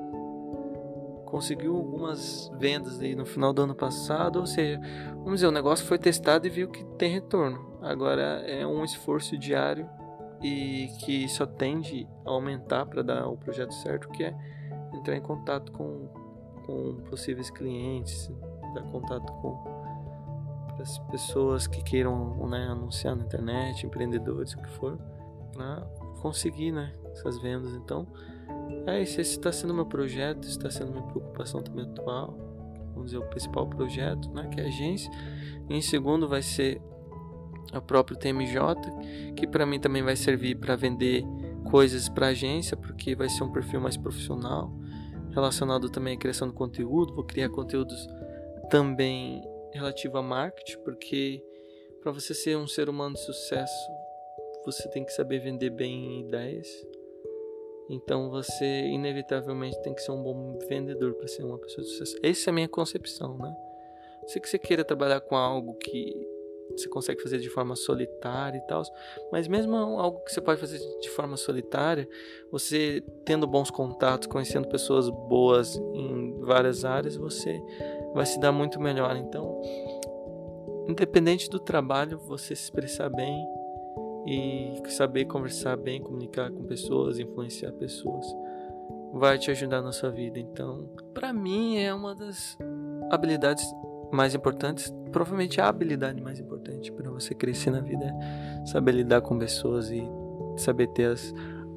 [1.25, 4.79] Conseguiu algumas vendas aí no final do ano passado, ou seja,
[5.17, 7.77] vamos dizer, o negócio foi testado e viu que tem retorno.
[7.81, 9.87] Agora é um esforço diário
[10.41, 14.35] e que só tende a aumentar para dar o projeto certo, que é
[14.93, 16.07] entrar em contato com,
[16.65, 18.31] com possíveis clientes,
[18.73, 19.78] dar contato com
[20.81, 24.97] as pessoas que queiram né, anunciar na internet, empreendedores, o que for,
[25.53, 25.81] para
[26.21, 27.73] conseguir né, essas vendas.
[27.73, 28.07] Então,
[28.85, 32.37] é esse está sendo meu projeto, está sendo minha preocupação também atual.
[32.93, 35.11] Vamos dizer, o principal projeto, né, que é a agência.
[35.69, 36.81] Em segundo, vai ser
[37.73, 41.23] o próprio TMJ, que para mim também vai servir para vender
[41.69, 44.73] coisas para agência, porque vai ser um perfil mais profissional,
[45.31, 47.13] relacionado também à criação de conteúdo.
[47.13, 48.07] Vou criar conteúdos
[48.69, 49.41] também
[49.73, 51.43] relativo a marketing, porque
[52.01, 53.91] para você ser um ser humano de sucesso,
[54.65, 56.67] você tem que saber vender bem ideias.
[57.89, 62.17] Então você inevitavelmente tem que ser um bom vendedor para ser uma pessoa de sucesso.
[62.21, 63.55] Essa é a minha concepção, né?
[64.27, 66.13] Sei que você queira trabalhar com algo que
[66.71, 68.83] você consegue fazer de forma solitária e tal,
[69.31, 72.07] mas mesmo algo que você pode fazer de forma solitária,
[72.51, 77.59] você tendo bons contatos, conhecendo pessoas boas em várias áreas, você
[78.13, 79.15] vai se dar muito melhor.
[79.15, 79.61] Então,
[80.87, 83.47] independente do trabalho, você se expressar bem
[84.25, 88.25] e saber conversar bem, comunicar com pessoas, influenciar pessoas,
[89.13, 90.39] vai te ajudar na sua vida.
[90.39, 92.57] Então, para mim é uma das
[93.09, 93.65] habilidades
[94.11, 99.21] mais importantes, provavelmente a habilidade mais importante para você crescer na vida é saber lidar
[99.21, 100.03] com pessoas e
[100.57, 101.33] saber ter as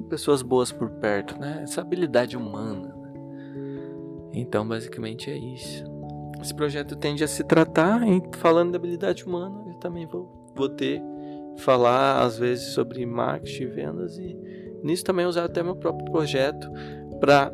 [0.09, 1.61] pessoas boas por perto, né?
[1.63, 2.89] Essa habilidade humana.
[2.89, 3.13] Né?
[4.35, 5.85] Então, basicamente é isso.
[6.43, 10.69] Esse projeto tende a se tratar, em, falando de habilidade humana, eu também vou, vou
[10.69, 11.01] ter
[11.59, 14.37] falar às vezes sobre marketing e vendas e
[14.83, 16.69] nisso também usar até meu próprio projeto
[17.21, 17.53] para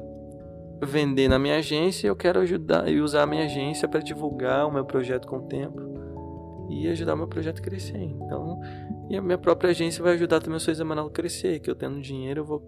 [0.82, 4.72] vender na minha agência, eu quero ajudar e usar a minha agência para divulgar o
[4.72, 5.80] meu projeto com o tempo
[6.70, 7.98] e ajudar o meu projeto a crescer.
[7.98, 8.60] Então,
[9.10, 11.74] e a minha própria agência vai ajudar também o Sorriso Amarelo a crescer, que eu
[11.74, 12.62] tendo dinheiro eu vou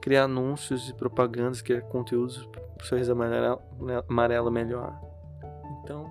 [0.00, 3.60] criar anúncios e propagandas, criar conteúdos para o Sorriso Amarelo,
[4.08, 5.11] amarelo melhor.
[5.82, 6.10] Então,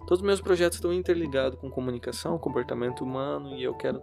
[0.00, 4.02] todos os meus projetos estão interligados com comunicação, comportamento humano e eu quero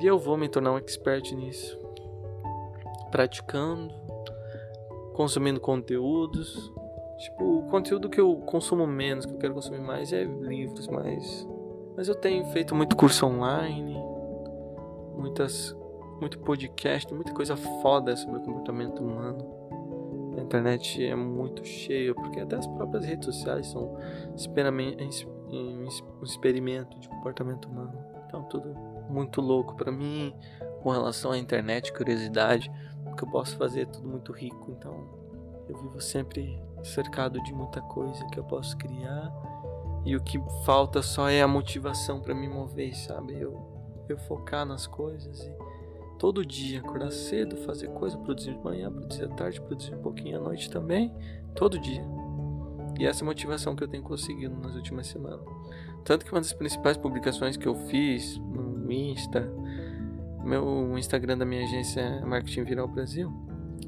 [0.00, 1.78] e eu vou me tornar um expert nisso.
[3.10, 3.92] Praticando,
[5.14, 6.72] consumindo conteúdos.
[7.18, 11.46] Tipo, o conteúdo que eu consumo menos, que eu quero consumir mais é livros, mas
[11.96, 13.94] mas eu tenho feito muito curso online,
[15.18, 15.76] muitas
[16.20, 19.59] muito podcast, muita coisa foda sobre comportamento humano.
[20.50, 23.96] Internet é muito cheia, porque até as próprias redes sociais são
[25.48, 25.86] um
[26.24, 27.96] experimento de comportamento humano.
[28.26, 28.74] Então tudo
[29.08, 30.34] muito louco para mim
[30.82, 32.68] com relação à internet, curiosidade
[33.16, 34.72] que eu posso fazer é tudo muito rico.
[34.72, 35.08] Então
[35.68, 39.32] eu vivo sempre cercado de muita coisa que eu posso criar
[40.04, 43.38] e o que falta só é a motivação para me mover, sabe?
[43.38, 45.54] Eu, eu focar nas coisas e
[46.20, 50.36] todo dia acordar cedo, fazer coisa, produzir de manhã, produzir à tarde, produzir um pouquinho
[50.36, 51.10] à noite também,
[51.54, 52.04] todo dia.
[52.98, 55.40] E essa é a motivação que eu tenho conseguido nas últimas semanas.
[56.04, 59.50] Tanto que uma das principais publicações que eu fiz no Insta,
[60.44, 63.32] meu Instagram da minha agência é Marketing Viral Brasil.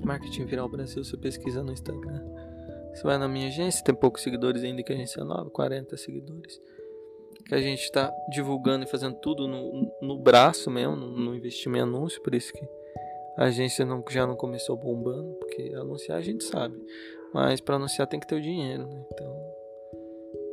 [0.02, 2.22] Marketing Viral Brasil, você pesquisa no Instagram.
[2.94, 5.94] Você vai na minha agência, tem poucos seguidores ainda que a agência é nova, 40
[5.98, 6.58] seguidores.
[7.46, 11.86] Que a gente está divulgando e fazendo tudo no, no braço mesmo, no, no investimento
[11.86, 12.66] em anúncio, por isso que
[13.36, 16.76] a agência não, já não começou bombando, porque anunciar a gente sabe.
[17.32, 19.04] Mas para anunciar tem que ter o dinheiro, né?
[19.12, 19.52] Então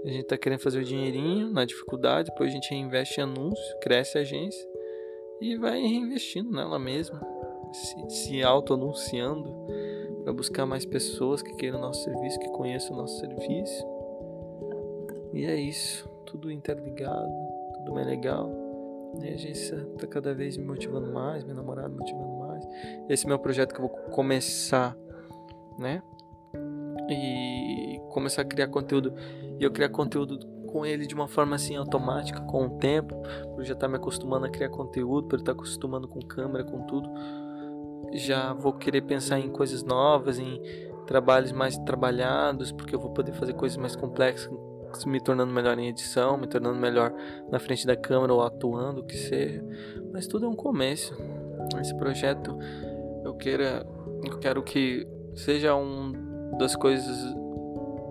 [0.05, 3.79] a gente está querendo fazer o dinheirinho na dificuldade, depois a gente reinveste em anúncio,
[3.81, 4.65] cresce a agência
[5.41, 7.21] e vai reinvestindo nela mesma,
[7.73, 9.67] se, se auto-anunciando
[10.23, 13.85] para buscar mais pessoas que queiram o nosso serviço, que conheçam o nosso serviço.
[15.33, 17.31] E é isso, tudo interligado,
[17.75, 18.51] tudo bem legal.
[19.19, 22.67] E a agência está cada vez me motivando mais, meu namorado me motivando mais.
[23.09, 24.95] Esse é meu projeto que eu vou começar,
[25.77, 26.03] né?
[27.09, 29.13] E começar a criar conteúdo.
[29.59, 33.15] E eu criar conteúdo com ele de uma forma assim automática com o tempo,
[33.55, 36.63] por já estar tá me acostumando a criar conteúdo, por estar tá acostumando com câmera,
[36.63, 37.09] com tudo.
[38.13, 40.61] Já vou querer pensar em coisas novas, em
[41.07, 44.51] trabalhos mais trabalhados, porque eu vou poder fazer coisas mais complexas,
[45.05, 47.13] me tornando melhor em edição, me tornando melhor
[47.51, 49.63] na frente da câmera ou atuando, o que seja.
[50.11, 51.15] Mas tudo é um começo.
[51.79, 52.57] Esse projeto
[53.23, 53.85] eu queira,
[54.23, 57.35] eu quero que seja um das coisas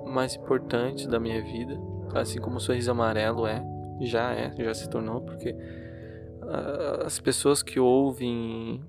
[0.06, 1.78] mais importantes da minha vida
[2.14, 3.62] assim como o sorriso amarelo é,
[4.00, 8.82] já é, já se tornou, porque uh, as pessoas que ouvem,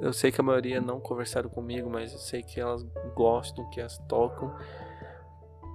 [0.00, 2.82] eu sei que a maioria não conversaram comigo, mas eu sei que elas
[3.14, 4.54] gostam, que as tocam,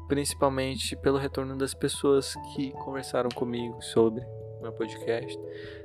[0.10, 4.26] principalmente pelo retorno das pessoas que conversaram comigo sobre
[4.60, 5.39] meu podcast,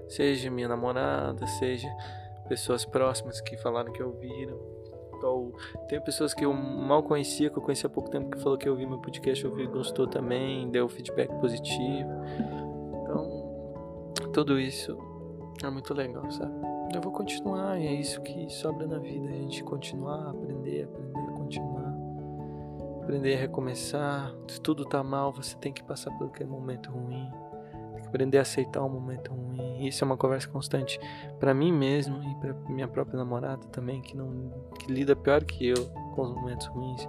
[0.08, 1.88] seja minha namorada, seja
[2.48, 4.58] pessoas próximas que falaram que ouviram
[5.22, 5.54] ou
[5.88, 8.68] tem pessoas que eu mal conhecia, que eu conhecia há pouco tempo, que falou que
[8.68, 12.10] ouviu meu podcast, ouviu e gostou também, deu feedback positivo.
[13.02, 14.98] Então, tudo isso
[15.62, 16.52] é muito legal, sabe?
[16.94, 21.23] Eu vou continuar, e é isso que sobra na vida, a gente continuar, aprender, aprender.
[23.05, 24.35] Aprender a recomeçar.
[24.48, 27.31] Se tudo tá mal, você tem que passar por aquele momento ruim
[28.15, 29.87] aprender a aceitar o momento ruim.
[29.87, 31.00] Isso é uma conversa constante
[31.40, 35.67] para mim mesmo e para minha própria namorada também, que não que lida pior que
[35.67, 37.09] eu com os momentos ruins.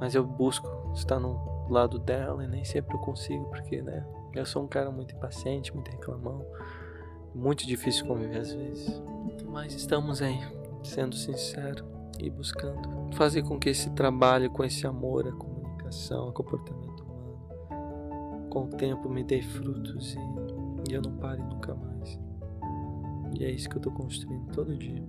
[0.00, 4.46] Mas eu busco estar no lado dela e nem sempre eu consigo, porque, né, eu
[4.46, 6.44] sou um cara muito impaciente, muito reclamão,
[7.34, 9.02] muito difícil conviver às vezes.
[9.46, 10.40] Mas estamos aí.
[10.82, 16.32] sendo sincero e buscando fazer com que esse trabalho com esse amor, a comunicação, o
[16.32, 22.18] comportamento humano, com o tempo me dê frutos e, e eu não pare nunca mais.
[23.38, 25.04] E é isso que eu estou construindo todo dia.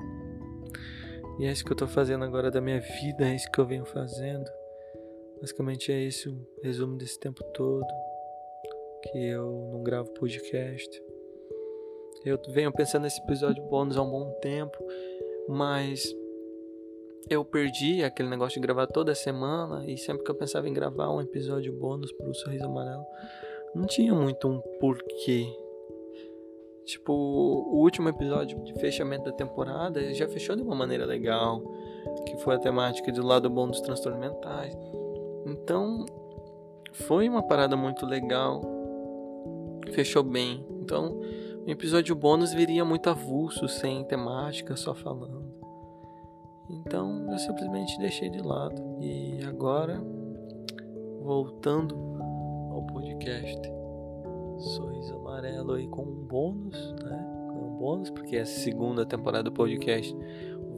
[1.39, 3.65] E é isso que eu estou fazendo agora da minha vida, é isso que eu
[3.65, 4.49] venho fazendo.
[5.39, 7.85] Basicamente é esse o resumo desse tempo todo
[9.03, 11.01] que eu não gravo podcast.
[12.25, 14.77] Eu venho pensando nesse episódio bônus há um bom tempo,
[15.47, 16.03] mas
[17.29, 21.11] eu perdi aquele negócio de gravar toda semana e sempre que eu pensava em gravar
[21.11, 23.05] um episódio bônus pro Sorriso Amarelo,
[23.75, 25.47] não tinha muito um porquê.
[26.85, 31.61] Tipo, o último episódio de fechamento da temporada já fechou de uma maneira legal,
[32.25, 34.73] que foi a temática do lado bom dos transtornos mentais.
[35.45, 36.05] Então,
[36.93, 38.61] foi uma parada muito legal.
[39.91, 40.65] Fechou bem.
[40.81, 41.19] Então,
[41.65, 45.56] o episódio bônus viria muito avulso, sem temática, só falando.
[46.69, 48.81] Então eu simplesmente deixei de lado.
[48.99, 50.01] E agora,
[51.21, 51.95] voltando
[52.71, 53.61] ao podcast,
[54.59, 57.25] Sorriso Amarelo aí com um bônus, né?
[57.53, 60.15] Um bônus, porque a segunda temporada do podcast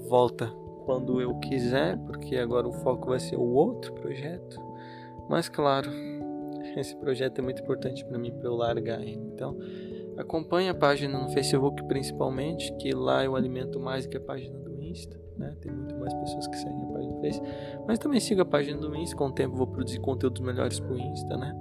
[0.07, 0.47] volta
[0.85, 4.59] quando eu quiser, porque agora o foco vai ser o outro projeto.
[5.27, 5.89] Mas claro,
[6.77, 9.21] esse projeto é muito importante para mim para eu largar ele.
[9.33, 9.57] Então,
[10.17, 14.79] acompanhe a página no Facebook principalmente, que lá eu alimento mais que a página do
[14.81, 15.55] Insta né?
[15.61, 17.41] Tem muito mais pessoas que seguem a página do Face.
[17.87, 20.97] Mas também siga a página do Insta, com o tempo vou produzir conteúdos melhores pro
[20.97, 21.55] Insta, né?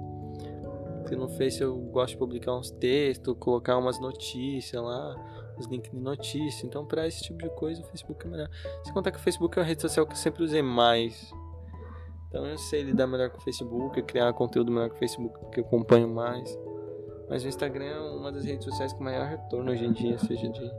[0.99, 5.15] Porque no Face eu gosto de publicar uns textos, colocar umas notícias lá,
[5.57, 6.65] os links de notícia.
[6.67, 8.49] Então, para esse tipo de coisa, o Facebook é melhor.
[8.83, 11.33] Se contar que o Facebook é uma rede social que eu sempre usei mais.
[12.27, 15.61] Então, eu sei lidar melhor com o Facebook, criar conteúdo melhor com o Facebook, porque
[15.61, 16.55] eu acompanho mais.
[17.27, 20.47] Mas o Instagram é uma das redes sociais com maior retorno hoje em dia, seja
[20.49, 20.71] de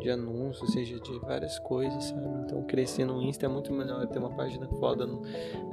[0.00, 2.26] de anúncios, seja de várias coisas, sabe?
[2.44, 5.06] Então crescer no Insta é muito melhor ter uma página foda.
[5.06, 5.22] No...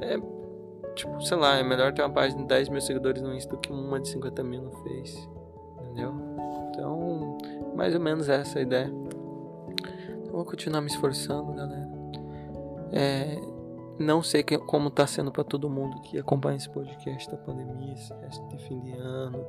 [0.02, 0.20] É,
[0.96, 3.58] tipo, sei lá, é melhor ter uma página de 10 mil seguidores no Insta do
[3.58, 5.30] que uma de 50 mil no Face.
[5.80, 6.14] Entendeu?
[6.70, 7.38] Então,
[7.76, 8.92] mais ou menos essa a ideia.
[10.22, 11.90] Então, vou continuar me esforçando, galera.
[12.92, 13.40] É,
[13.98, 17.94] não sei que, como tá sendo para todo mundo que acompanha esse podcast da pandemia,
[17.94, 19.46] esse de fim de ano,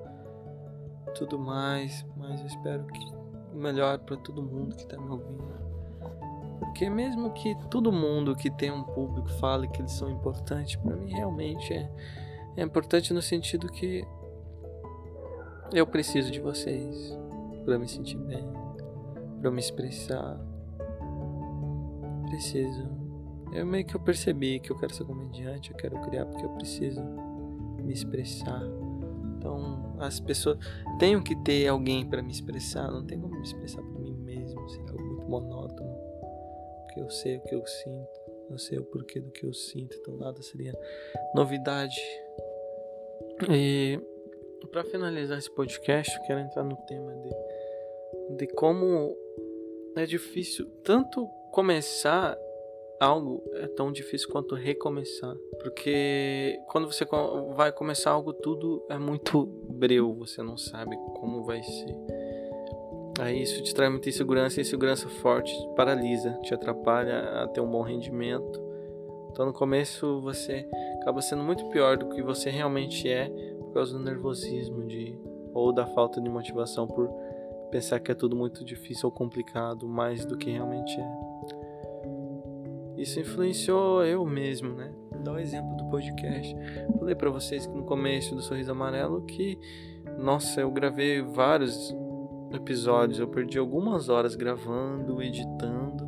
[1.14, 3.25] tudo mais, mas eu espero que
[3.56, 5.66] melhor para todo mundo que está me ouvindo.
[6.58, 10.96] Porque mesmo que todo mundo que tem um público fale que eles são importantes, para
[10.96, 11.90] mim realmente é,
[12.56, 14.06] é importante no sentido que
[15.72, 17.16] eu preciso de vocês
[17.64, 18.44] para me sentir bem,
[19.40, 20.38] para me expressar.
[22.28, 22.88] Preciso.
[23.52, 26.50] Eu meio que eu percebi que eu quero ser comediante, eu quero criar porque eu
[26.50, 27.02] preciso
[27.82, 28.62] me expressar.
[29.46, 30.58] Então, as pessoas
[30.98, 34.68] tenho que ter alguém para me expressar, não tem como me expressar por mim mesmo,
[34.68, 35.96] seria algo muito monótono.
[36.82, 38.20] Porque eu sei o que eu sinto,
[38.50, 40.74] eu sei o porquê do que eu sinto, então nada seria
[41.32, 42.00] novidade.
[43.48, 44.00] E
[44.72, 49.16] para finalizar esse podcast, eu quero entrar no tema de, de como
[49.94, 52.36] é difícil tanto começar
[53.00, 55.34] algo é tão difícil quanto recomeçar.
[55.62, 57.04] Porque quando você
[57.54, 61.96] vai começar algo, tudo é muito breu, você não sabe como vai ser.
[63.18, 67.70] Aí isso te traz muita insegurança, e insegurança forte paralisa, te atrapalha a ter um
[67.70, 68.62] bom rendimento.
[69.30, 70.68] Então no começo você
[71.00, 73.28] acaba sendo muito pior do que você realmente é
[73.58, 75.18] por causa do nervosismo de
[75.54, 77.08] ou da falta de motivação por
[77.70, 81.25] pensar que é tudo muito difícil ou complicado mais do que realmente é.
[82.96, 84.92] Isso influenciou eu mesmo, né?
[85.22, 86.56] Dar o exemplo do podcast.
[86.98, 89.58] Falei para vocês que no começo do Sorriso Amarelo que,
[90.18, 91.94] nossa, eu gravei vários
[92.52, 96.06] episódios, eu perdi algumas horas gravando, editando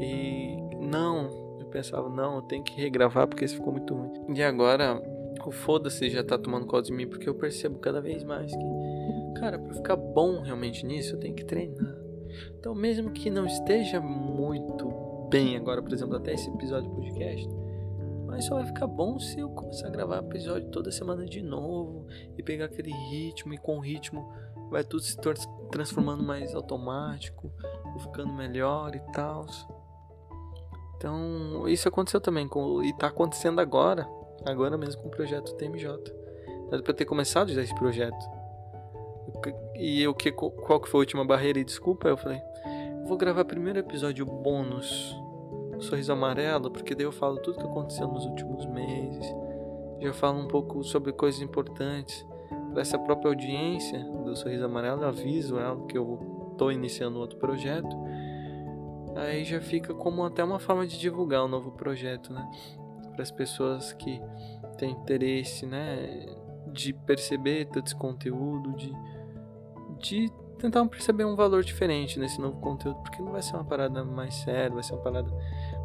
[0.00, 1.28] e não,
[1.60, 4.12] eu pensava, não, eu tenho que regravar porque isso ficou muito ruim.
[4.34, 5.02] E agora
[5.44, 9.40] o foda-se já tá tomando conta de mim porque eu percebo cada vez mais que,
[9.40, 11.94] cara, para ficar bom realmente nisso, eu tenho que treinar.
[12.58, 14.88] Então, mesmo que não esteja muito
[15.34, 17.48] bem agora, por exemplo, até esse episódio do podcast.
[18.24, 22.06] Mas só vai ficar bom se eu começar a gravar episódio toda semana de novo
[22.38, 24.32] e pegar aquele ritmo e com o ritmo
[24.70, 25.16] vai tudo se
[25.72, 27.50] transformando mais automático,
[27.98, 29.44] ficando melhor e tal.
[30.96, 34.08] Então, isso aconteceu também com, e está acontecendo agora,
[34.46, 35.88] agora mesmo com o projeto TMJ.
[36.70, 38.24] Era para ter começado já esse projeto.
[39.74, 42.06] E o que qual que foi a última barreira e desculpa?
[42.06, 42.40] Eu falei,
[43.04, 45.23] vou gravar primeiro episódio bônus
[45.80, 49.26] Sorriso Amarelo, porque daí eu falo tudo que aconteceu nos últimos meses.
[50.00, 52.26] Já falo um pouco sobre coisas importantes
[52.72, 55.02] para essa própria audiência do Sorriso Amarelo.
[55.02, 57.96] Eu aviso ela que eu estou iniciando outro projeto.
[59.16, 62.44] aí já fica como até uma forma de divulgar o novo projeto, né?
[63.12, 64.20] Para as pessoas que
[64.76, 66.26] têm interesse, né?
[66.72, 68.92] De perceber todo esse conteúdo, de,
[69.98, 74.02] de tentar perceber um valor diferente nesse novo conteúdo, porque não vai ser uma parada
[74.02, 75.30] mais séria, vai ser uma parada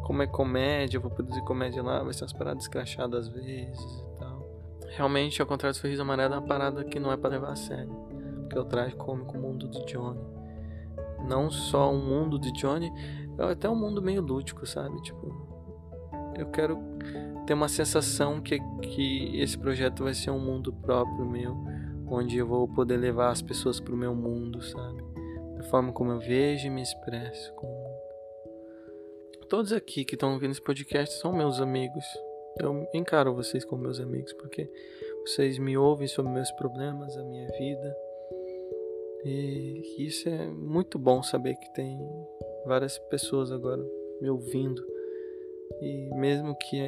[0.02, 3.78] como é comédia, eu vou produzir comédia lá, vai ser umas paradas escrachadas às vezes
[3.78, 4.48] e tal.
[4.96, 7.56] Realmente, ao contrário do Sorriso Amarelo, é uma parada que não é para levar a
[7.56, 7.94] sério,
[8.40, 10.20] porque eu trago cômico o mundo de Johnny.
[11.28, 12.90] Não só um mundo de Johnny,
[13.38, 15.00] é até um mundo meio lúdico, sabe?
[15.02, 15.46] Tipo,
[16.36, 16.78] eu quero
[17.46, 21.54] ter uma sensação que, que esse projeto vai ser um mundo próprio meu
[22.10, 25.02] onde eu vou poder levar as pessoas para o meu mundo, sabe?
[25.56, 28.00] Da forma como eu vejo e me expresso com o mundo.
[29.48, 32.04] Todos aqui que estão ouvindo esse podcast são meus amigos.
[32.58, 34.70] Eu encaro vocês como meus amigos porque
[35.22, 37.96] vocês me ouvem sobre meus problemas, a minha vida.
[39.24, 41.98] E isso é muito bom saber que tem
[42.64, 43.84] várias pessoas agora
[44.20, 44.84] me ouvindo.
[45.80, 46.80] E mesmo que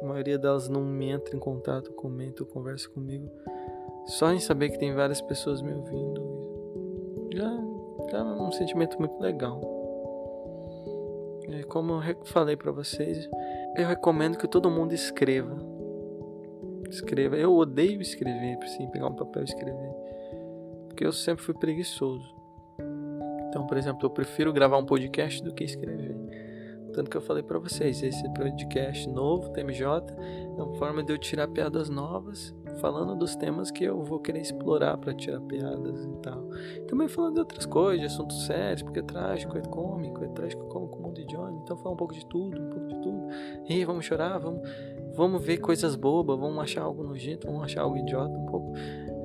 [0.00, 3.30] a maioria delas não me entre em contato, comenta ou converse comigo,
[4.06, 6.32] só em saber que tem várias pessoas me ouvindo
[7.34, 9.60] já, é um sentimento muito legal.
[11.68, 13.28] Como eu falei para vocês,
[13.76, 15.56] eu recomendo que todo mundo escreva.
[16.88, 17.36] Escreva.
[17.36, 19.94] Eu odeio escrever, assim, pegar um papel e escrever.
[20.88, 22.34] Porque eu sempre fui preguiçoso.
[23.48, 26.14] Então, por exemplo, eu prefiro gravar um podcast do que escrever.
[26.92, 31.18] Tanto que eu falei para vocês, esse podcast novo, TMJ, é uma forma de eu
[31.18, 36.16] tirar piadas novas falando dos temas que eu vou querer explorar para tirar piadas e
[36.22, 36.48] tal.
[36.88, 40.66] Também falando de outras coisas, de assuntos sérios, porque é trágico, é cômico, é trágico
[40.66, 41.58] como o mundo de Johnny.
[41.62, 43.28] Então falar um pouco de tudo, um pouco de tudo.
[43.68, 44.60] E vamos chorar, vamos,
[45.14, 48.72] vamos ver coisas bobas, vamos achar algo nojento, vamos achar algo idiota, um pouco.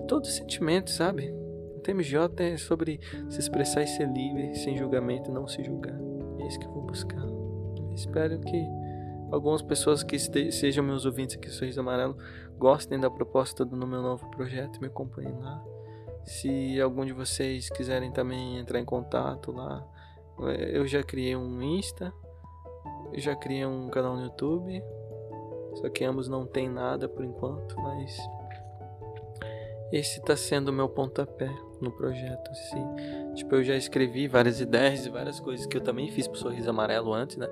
[0.07, 1.31] Todos os sentimentos, sabe?
[1.75, 5.97] O TMJ é sobre se expressar e ser livre, sem julgamento, não se julgar.
[6.37, 7.25] E é isso que eu vou buscar.
[7.93, 8.65] espero que
[9.31, 12.17] algumas pessoas que sejam meus ouvintes aqui, Sorriso Amarelo,
[12.57, 15.63] gostem da proposta do meu novo projeto, me acompanhem lá.
[16.23, 19.85] Se algum de vocês quiserem também entrar em contato lá,
[20.71, 22.13] eu já criei um Insta,
[23.13, 24.83] eu já criei um canal no YouTube,
[25.75, 28.17] só que ambos não tem nada por enquanto, mas
[29.91, 31.49] esse está sendo o meu pontapé
[31.79, 32.51] no projeto.
[32.51, 33.33] Assim.
[33.35, 36.69] Tipo, eu já escrevi várias ideias e várias coisas que eu também fiz pro Sorriso
[36.69, 37.47] Amarelo antes, né?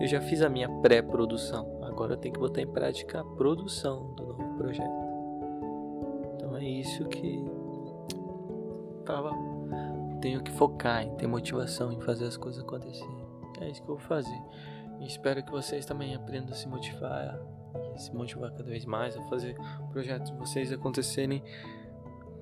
[0.00, 1.77] Eu já fiz a minha pré-produção.
[1.98, 4.88] Agora eu tenho que botar em prática a produção do novo projeto.
[6.32, 7.44] Então é isso que
[9.04, 9.32] tava
[10.20, 13.26] tenho que focar em ter motivação em fazer as coisas acontecerem.
[13.60, 14.40] É isso que eu vou fazer.
[15.00, 17.36] E espero que vocês também aprendam a se motivar
[17.96, 19.56] e se motivar cada vez mais a fazer
[19.90, 21.42] projetos de vocês acontecerem.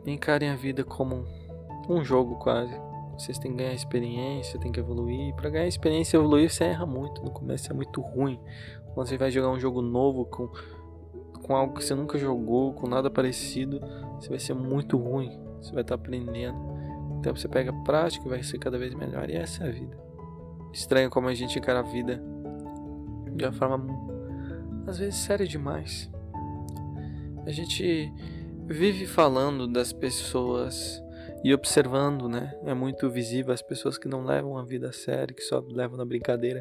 [0.04, 1.24] Encarem a vida como
[1.88, 2.78] um jogo quase.
[3.14, 5.34] Vocês têm que ganhar experiência, têm que evoluir.
[5.34, 7.24] Para ganhar experiência e evoluir, você erra muito.
[7.24, 8.38] No começo é muito ruim.
[8.96, 10.48] Quando você vai jogar um jogo novo com,
[11.42, 13.78] com algo que você nunca jogou, com nada parecido,
[14.18, 15.38] você vai ser muito ruim.
[15.60, 16.56] Você vai estar aprendendo.
[17.18, 19.28] Então você pega prática e vai ser cada vez melhor.
[19.28, 19.94] E essa é a vida.
[20.72, 22.22] Estranho como a gente encara a vida
[23.34, 23.86] de uma forma
[24.86, 26.10] às vezes séria demais.
[27.44, 28.10] A gente
[28.64, 31.04] vive falando das pessoas
[31.44, 32.58] e observando, né?
[32.64, 35.96] É muito visível as pessoas que não levam a vida a sério, que só levam
[35.96, 36.60] na brincadeira.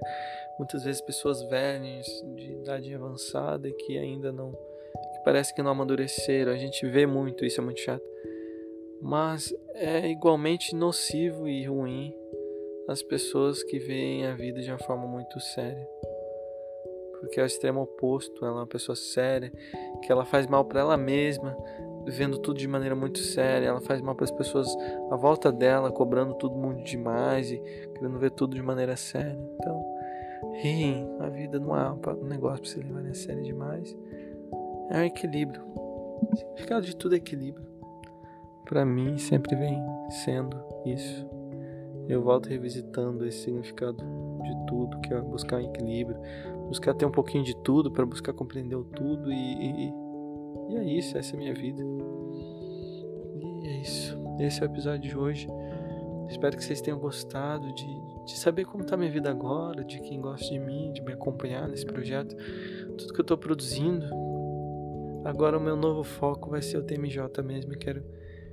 [0.57, 2.05] Muitas vezes pessoas velhas,
[2.35, 4.51] de idade avançada, que ainda não.
[4.51, 6.51] que parece que não amadureceram.
[6.51, 8.05] A gente vê muito, isso é muito chato.
[9.01, 12.13] Mas é igualmente nocivo e ruim
[12.87, 15.87] as pessoas que veem a vida de uma forma muito séria.
[17.19, 19.51] Porque é o extremo oposto, ela é uma pessoa séria,
[20.03, 21.57] que ela faz mal para ela mesma,
[22.07, 24.67] vendo tudo de maneira muito séria, ela faz mal para as pessoas
[25.11, 27.57] à volta dela, cobrando tudo muito demais e
[27.93, 29.37] querendo ver tudo de maneira séria.
[29.55, 29.85] Então,
[30.61, 33.95] rim, a vida não é um negócio para você levar a sério demais.
[34.89, 35.61] É um equilíbrio.
[35.75, 37.65] O significado de tudo é equilíbrio.
[38.65, 39.79] Para mim sempre vem
[40.23, 41.27] sendo isso.
[42.07, 43.97] Eu volto revisitando esse significado
[44.43, 46.19] de tudo, que é buscar um equilíbrio,
[46.67, 50.04] buscar ter um pouquinho de tudo para buscar compreender o tudo e, e
[50.69, 51.83] e é isso, essa é a minha vida.
[53.63, 54.17] E é isso.
[54.39, 55.47] Esse é o episódio de hoje.
[56.29, 60.19] Espero que vocês tenham gostado de, de saber como está minha vida agora, de quem
[60.19, 62.35] gosta de mim, de me acompanhar nesse projeto,
[62.97, 64.05] tudo que eu estou produzindo.
[65.23, 67.73] Agora o meu novo foco vai ser o TMJ mesmo.
[67.73, 68.03] Eu quero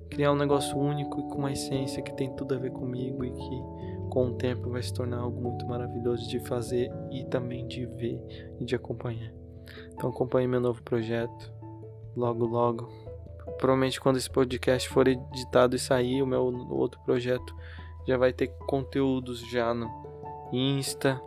[0.08, 3.30] criar um negócio único e com uma essência que tem tudo a ver comigo e
[3.30, 3.62] que
[4.10, 8.20] com o tempo vai se tornar algo muito maravilhoso de fazer e também de ver
[8.60, 9.32] e de acompanhar.
[9.94, 11.51] Então acompanhe meu novo projeto
[12.16, 12.88] logo logo.
[13.58, 17.54] Provavelmente quando esse podcast for editado e sair, o meu outro projeto
[18.06, 19.88] já vai ter conteúdos já no,
[20.52, 21.18] Insta,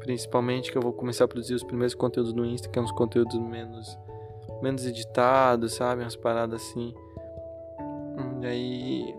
[0.00, 2.92] principalmente que eu vou começar a produzir os primeiros conteúdos no Insta, que é uns
[2.92, 3.98] conteúdos menos
[4.60, 6.02] menos editados, sabe?
[6.02, 6.94] Umas paradas assim.
[8.42, 9.14] E aí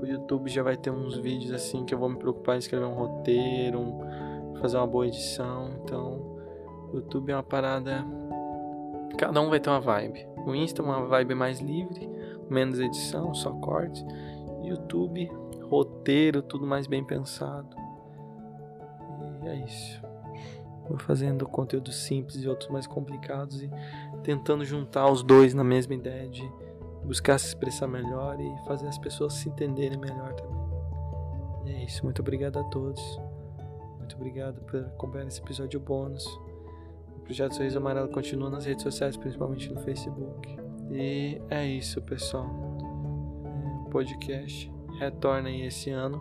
[0.00, 2.86] o YouTube já vai ter uns vídeos assim que eu vou me preocupar em escrever
[2.86, 5.70] um roteiro, um, fazer uma boa edição.
[5.82, 6.38] Então,
[6.92, 8.04] o YouTube é uma parada.
[9.18, 10.35] Cada um vai ter uma vibe.
[10.46, 12.08] O Insta uma vibe mais livre,
[12.48, 14.06] menos edição, só corte.
[14.62, 15.28] YouTube,
[15.64, 17.76] roteiro, tudo mais bem pensado.
[19.42, 20.00] E é isso.
[20.88, 23.68] Vou fazendo conteúdos simples e outros mais complicados e
[24.22, 26.48] tentando juntar os dois na mesma ideia de
[27.04, 30.66] buscar se expressar melhor e fazer as pessoas se entenderem melhor também.
[31.66, 32.04] E é isso.
[32.04, 33.20] Muito obrigado a todos.
[33.98, 36.24] Muito obrigado por acompanhar esse episódio bônus.
[37.26, 40.56] Projeto Sorriso Amarelo continua nas redes sociais, principalmente no Facebook.
[40.92, 42.46] E é isso, pessoal.
[43.44, 46.18] É, o podcast retorna aí esse ano,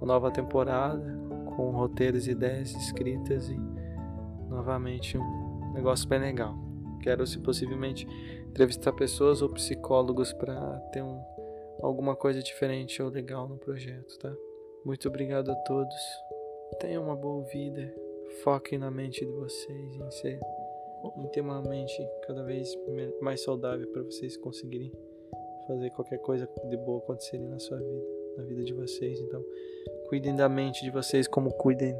[0.00, 1.16] uma nova temporada,
[1.54, 3.56] com roteiros e ideias escritas e
[4.48, 6.52] novamente um negócio bem legal.
[7.00, 8.04] Quero, se possivelmente,
[8.48, 11.22] entrevistar pessoas ou psicólogos para ter um,
[11.80, 14.34] alguma coisa diferente ou legal no projeto, tá?
[14.84, 15.94] Muito obrigado a todos.
[16.80, 18.07] Tenham uma boa vida.
[18.42, 20.40] Foquem na mente de vocês em ser
[21.16, 22.76] em ter uma mente cada vez
[23.20, 24.92] mais saudável para vocês conseguirem
[25.66, 28.06] fazer qualquer coisa de boa acontecer na sua vida,
[28.36, 29.20] na vida de vocês.
[29.20, 29.44] Então,
[30.08, 31.94] cuidem da mente de vocês como cuidem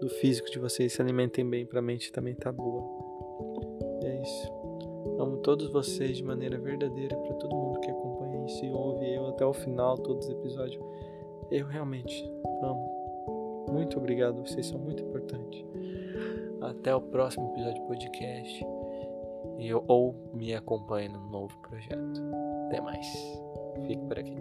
[0.00, 2.84] do físico de vocês, se alimentem bem para a mente também tá boa.
[4.02, 4.52] É isso.
[5.18, 9.26] Amo todos vocês de maneira verdadeira para todo mundo que acompanha isso e ouve eu
[9.28, 10.82] até o final todos os episódios.
[11.50, 12.30] Eu realmente
[12.62, 12.95] amo.
[13.70, 15.64] Muito obrigado, vocês são muito importantes.
[16.60, 18.66] Até o próximo episódio de podcast.
[19.58, 22.22] E ou me acompanhe no novo projeto.
[22.66, 23.06] Até mais.
[23.86, 24.36] Fique por aqui.